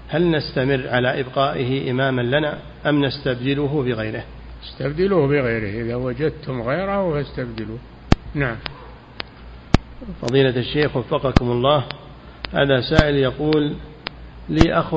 [0.08, 4.24] هل نستمر على إبقائه إماما لنا أم نستبدله بغيره؟
[4.64, 5.84] استبدلوه بغيره.
[5.84, 7.78] إذا وجدتم غيره فاستبدلوه.
[8.34, 8.56] نعم.
[10.22, 11.84] فضيلة الشيخ وفقكم الله.
[12.52, 13.74] هذا سائل يقول
[14.48, 14.94] لي أخ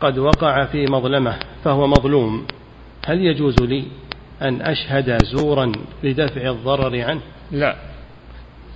[0.00, 2.46] قد وقع في مظلمة فهو مظلوم.
[3.06, 3.84] هل يجوز لي
[4.42, 5.72] أن أشهد زورا
[6.02, 7.20] لدفع الضرر عنه؟
[7.50, 7.76] لا.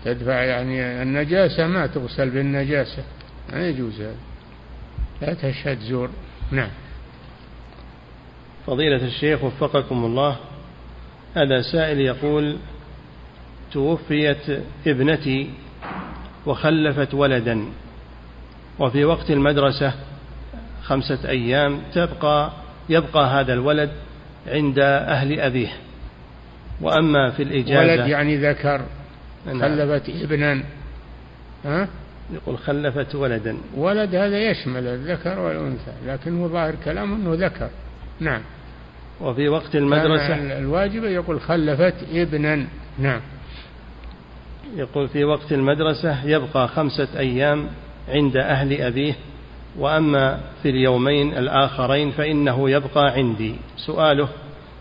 [0.05, 3.05] تدفع يعني النجاسة ما تغسل بالنجاسة.
[3.53, 4.17] ما يجوز هذا.
[5.23, 6.11] لا تشهد زور.
[6.51, 6.71] نعم.
[8.67, 10.37] فضيلة الشيخ وفقكم الله
[11.35, 12.57] هذا سائل يقول
[13.73, 15.51] توفيت ابنتي
[16.47, 17.65] وخلفت ولدا
[18.79, 19.95] وفي وقت المدرسة
[20.85, 22.51] خمسة أيام تبقى
[22.89, 23.90] يبقى هذا الولد
[24.47, 25.73] عند أهل أبيه.
[26.81, 28.81] وأما في الإجازة ولد يعني ذكر
[29.47, 29.61] نعم.
[29.61, 30.62] خلفت ابنا
[31.65, 31.89] ها؟
[32.32, 33.56] يقول خلفت ولدا.
[33.77, 37.69] ولد هذا يشمل الذكر والأنثى لكن هو ظاهر كلامه أنه ذكر.
[38.20, 38.40] نعم.
[39.20, 42.66] وفي وقت المدرسة الواجب يقول خلفت ابنا.
[42.98, 43.20] نعم.
[44.77, 47.69] يقول في وقت المدرسة يبقى خمسة أيام
[48.09, 49.15] عند أهل أبيه.
[49.79, 53.57] وأما في اليومين الآخرين فإنه يبقى عندي.
[53.77, 54.29] سؤاله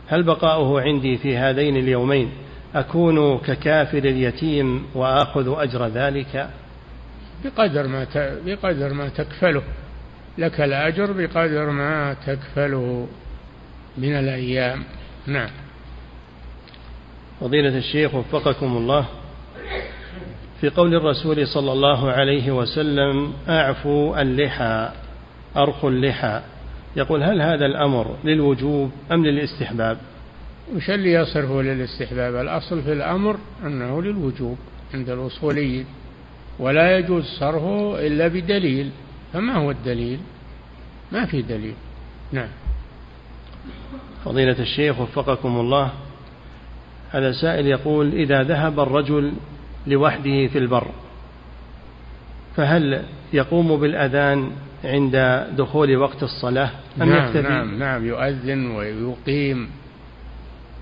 [0.07, 2.31] هل بقاؤه عندي في هذين اليومين؟
[2.75, 6.49] أكون ككافر اليتيم وآخذ أجر ذلك؟
[7.45, 8.07] بقدر ما
[8.45, 9.63] بقدر ما تكفله.
[10.37, 13.07] لك الأجر بقدر ما تكفله
[13.97, 14.83] من الأيام.
[15.27, 15.49] نعم.
[17.39, 19.05] فضيلة الشيخ وفقكم الله.
[20.63, 24.89] في قول الرسول صلى الله عليه وسلم أعفوا اللحى
[25.57, 26.41] أرخوا اللحى.
[26.95, 29.97] يقول هل هذا الأمر للوجوب أم للاستحباب؟
[30.75, 32.35] وش اللي يصرفه للاستحباب.
[32.35, 34.57] الأصل في الأمر أنه للوجوب
[34.93, 35.85] عند الأصوليين
[36.59, 38.91] ولا يجوز صرفه إلا بدليل.
[39.33, 40.19] فما هو الدليل؟
[41.11, 41.75] ما في دليل.
[42.31, 42.49] نعم.
[44.25, 45.91] فضيلة الشيخ وفقكم الله
[47.11, 49.33] هذا سائل يقول إذا ذهب الرجل
[49.87, 50.87] لوحده في البر.
[52.55, 53.03] فهل
[53.33, 54.51] يقوم بالأذان
[54.83, 56.69] عند دخول وقت الصلاة؟
[57.01, 59.69] أم نعم يكتفي؟ نعم نعم يؤذن ويقيم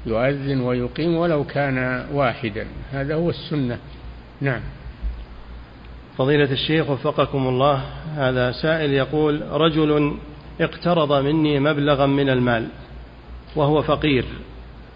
[0.05, 2.67] يؤذن ويقيم ولو كان واحدا.
[2.91, 3.77] هذا هو السنة.
[4.41, 4.61] نعم.
[6.17, 7.83] فضيلة الشيخ وفقكم الله
[8.15, 10.17] هذا سائل يقول رجل
[10.61, 12.67] اقترض مني مبلغا من المال
[13.55, 14.25] وهو فقير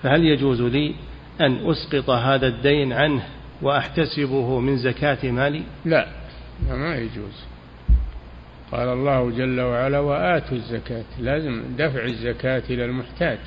[0.03, 0.95] فهل يجوز لي
[1.41, 3.23] أن أسقط هذا الدين عنه؟
[3.65, 6.07] وأحتسبه من زكاة مالي؟ لا
[6.69, 7.43] ما يجوز.
[8.71, 13.37] قال الله جل وعلا وآتوا الزكاة لازم دفع الزكاة إلى المحتاج.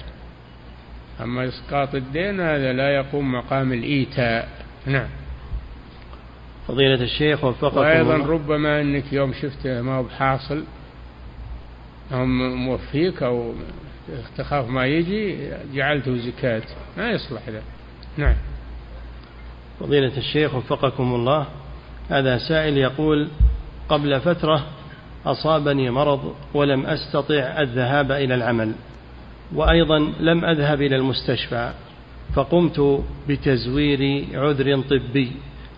[1.21, 4.49] أما إسقاط الدين هذا لا يقوم مقام الإيتاء.
[4.87, 5.09] نعم.
[6.69, 10.65] فضيلة الشيخ وفقكم وأيضا ربما أنك يوم شفته ما هو بحاصل
[12.13, 13.55] أو موفيك أو
[14.37, 16.63] تخاف ما يجي جعلته زكاة.
[16.97, 17.63] ما يصلح ذا.
[18.17, 18.37] نعم.
[19.81, 21.47] فضيلة الشيخ وفقكم الله
[22.09, 23.29] هذا سائل يقول
[23.89, 24.67] قبل فترة
[25.27, 28.73] أصابني مرض ولم أستطع الذهاب إلى العمل
[29.55, 31.73] وأيضا لم أذهب إلى المستشفى
[32.35, 35.33] فقمت بتزوير عذر طبي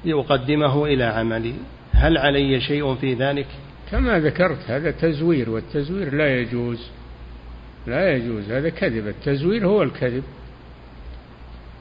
[0.04, 1.54] لأقدمه إلى عملي
[1.92, 3.46] هل علي شيء في ذلك؟
[3.90, 6.90] كما ذكرت هذا تزوير والتزوير لا يجوز
[7.86, 10.22] لا يجوز هذا كذب التزوير هو الكذب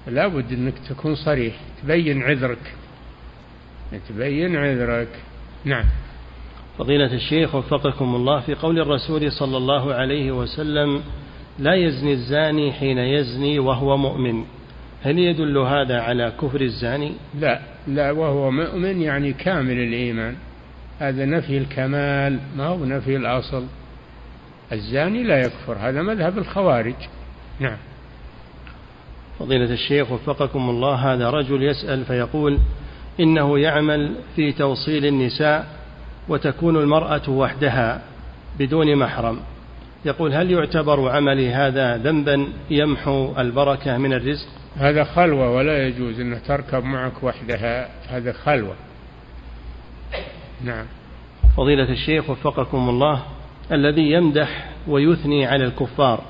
[0.09, 2.73] لا بد أنك تكون صريح تبين عذرك.
[4.09, 5.07] تبين عذرك.
[5.65, 5.85] نعم.
[6.77, 11.03] فضيلة الشيخ وفقكم الله في قول الرسول صلى الله عليه وسلم
[11.59, 14.45] لا يزني الزاني حين يزني وهو مؤمن.
[15.03, 20.35] هل يدل هذا على كفر الزاني؟ لا لا وهو مؤمن يعني كامل الإيمان.
[20.99, 23.65] هذا نفي الكمال ما هو نفي الأصل.
[24.71, 26.95] الزاني لا يكفر هذا مذهب الخوارج.
[27.59, 27.77] نعم.
[29.39, 32.57] فضيلة الشيخ وفقكم الله هذا رجل يسأل فيقول
[33.19, 35.67] إنه يعمل في توصيل النساء
[36.29, 38.01] وتكون المرأة وحدها
[38.59, 39.39] بدون محرم.
[40.05, 44.47] يقول هل يعتبر عملي هذا ذنبا يمحو البركة من الرزق؟
[44.77, 48.75] هذا خلوة ولا يجوز أن تركب معك وحدها هذا خلوة.
[50.63, 50.85] نعم.
[51.57, 53.23] فضيلة الشيخ وفقكم الله
[53.71, 56.23] الذي يمدح ويثني على الكفار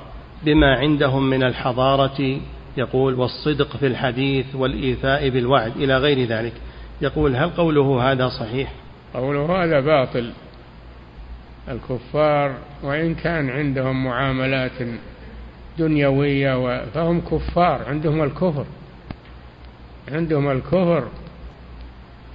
[0.44, 2.40] بما عندهم من الحضارة
[2.80, 6.54] يقول والصدق في الحديث والإيفاء بالوعد إلى غير ذلك.
[7.02, 8.72] يقول هل قوله هذا صحيح؟
[9.14, 10.32] قوله هذا باطل.
[11.70, 14.72] الكفار وإن كان عندهم معاملات
[15.80, 18.66] دنيوية فهم كفار عندهم الكفر.
[20.12, 21.08] عندهم الكفر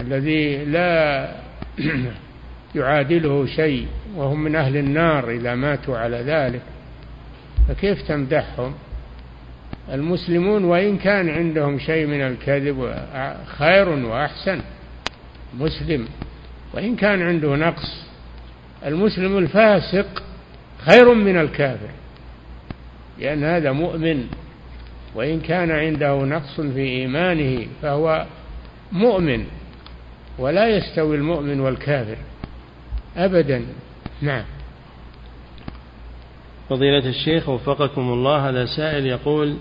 [0.00, 1.28] الذي لا
[2.74, 6.62] يعادله شيء وهم من أهل النار إذا ماتوا على ذلك.
[7.68, 8.74] فكيف تمدحهم؟
[9.92, 12.94] المسلمون وإن كان عندهم شيء من الكذب
[13.46, 14.60] خير وأحسن
[15.58, 16.08] مسلم.
[16.74, 18.04] وإن كان عنده نقص
[18.86, 20.22] المسلم الفاسق
[20.78, 21.88] خير من الكافر
[23.18, 24.26] لأن هذا مؤمن.
[25.14, 28.26] وإن كان عنده نقص في إيمانه فهو
[28.92, 29.44] مؤمن
[30.38, 32.16] ولا يستوي المؤمن والكافر
[33.16, 33.64] أبدا.
[34.22, 34.44] نعم.
[36.68, 39.56] فضيلة الشيخ وفقكم الله هذا سائل يقول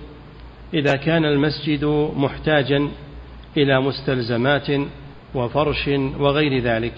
[0.73, 1.85] إذا كان المسجد
[2.15, 2.89] محتاجا
[3.57, 4.67] إلى مستلزمات
[5.35, 5.87] وفرش
[6.19, 6.93] وغير ذلك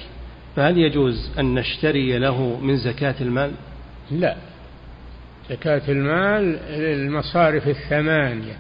[0.56, 3.52] فهل يجوز أن نشتري له من زكاة المال؟
[4.12, 4.36] لا.
[5.50, 8.56] زكاة المال للمصارف الثمانية.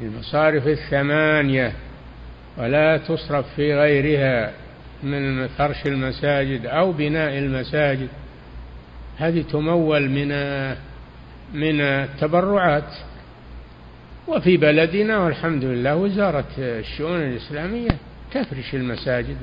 [0.00, 1.72] المصارف الثمانية
[2.58, 4.52] ولا تصرف في غيرها
[5.02, 8.08] من فرش المساجد أو بناء المساجد.
[9.18, 10.28] هذه تمول من
[11.54, 12.94] من التبرعات.
[14.28, 17.90] وفي بلدنا والحمد لله وزارة الشؤون الإسلامية
[18.32, 19.36] تفرش المساجد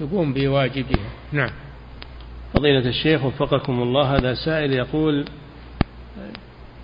[0.00, 1.10] وتقوم بواجبها.
[1.32, 1.50] نعم.
[2.54, 5.24] فضيلة الشيخ وفقكم الله هذا سائل يقول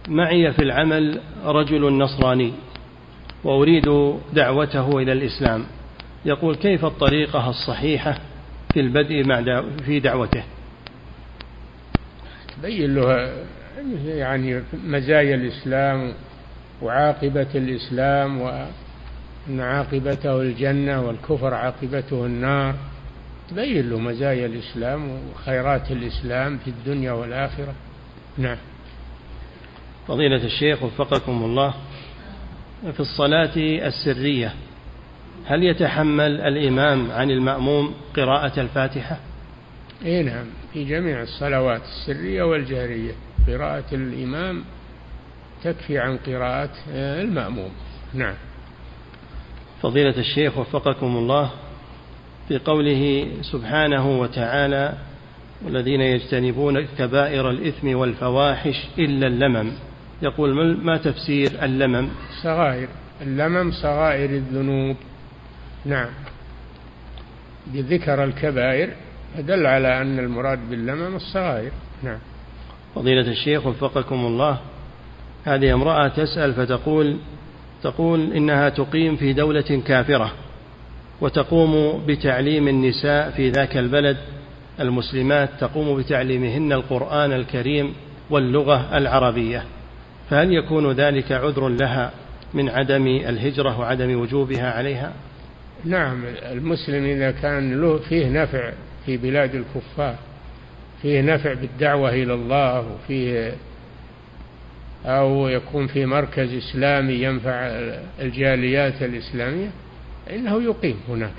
[0.09, 2.53] معي في العمل رجل نصراني
[3.45, 5.65] وأريد دعوته إلى الإسلام.
[6.25, 8.19] يقول كيف الطريقة الصحيحة
[8.73, 10.45] في البدء مع في دعوته؟
[12.57, 13.33] تبين له
[14.07, 16.13] يعني مزايا الإسلام
[16.83, 22.75] وعاقبة الإسلام وأن عاقبته الجنة والكفر عاقبته النار
[23.51, 27.75] تبين له مزايا الإسلام وخيرات الإسلام في الدنيا والآخرة
[28.39, 28.57] نعم
[30.09, 31.75] فضيلة الشيخ وفقكم الله
[32.93, 34.53] في الصلاة السرية
[35.47, 39.17] هل يتحمل الإمام عن المأموم قراءة الفاتحة؟
[40.05, 43.13] اي نعم في جميع الصلوات السرية والجهرية
[43.49, 44.65] قراءة الإمام
[45.65, 47.71] تكفي عن قراءة المأموم.
[48.15, 48.35] نعم.
[49.83, 51.51] فضيلة الشيخ وفقكم الله
[52.49, 54.95] في قوله سبحانه وتعالى
[55.65, 59.73] والذين يجتنبون كبائر الإثم والفواحش إلا اللمم
[60.23, 62.09] يقول ما تفسير اللمم؟
[62.43, 62.89] صغائر.
[63.23, 64.97] اللمم صغائر الذنوب.
[65.85, 66.09] نعم.
[67.75, 68.91] ذكر الكبائر
[69.39, 71.71] دل على أن المراد باللمم الصغائر.
[72.03, 72.19] نعم.
[72.95, 74.59] فضيلة الشيخ وفقكم الله
[75.55, 77.17] هذه امرأة تسأل فتقول
[77.83, 80.33] تقول إنها تقيم في دولة كافرة
[81.21, 84.17] وتقوم بتعليم النساء في ذاك البلد.
[84.81, 87.93] المسلمات تقوم بتعليمهن القرآن الكريم
[88.31, 89.65] واللغة العربية.
[90.31, 92.11] فهل يكون ذلك عذر لها
[92.55, 95.13] من عدم الهجرة وعدم وجوبها عليها؟
[95.85, 98.73] نعم المسلم إذا كان له فيه نفع
[99.07, 100.15] في بلاد الكفار
[101.03, 103.55] فيه نفع بالدعوة إلى الله وفيه
[105.07, 107.53] أو يكون في مركز إسلامي ينفع
[108.21, 109.71] الجاليات الإسلامية
[110.27, 111.33] فإنه يقيم هناك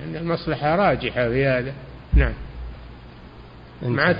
[0.00, 1.72] لأن المصلحة راجحة في هذا.
[2.14, 2.32] نعم.
[3.82, 4.12] مع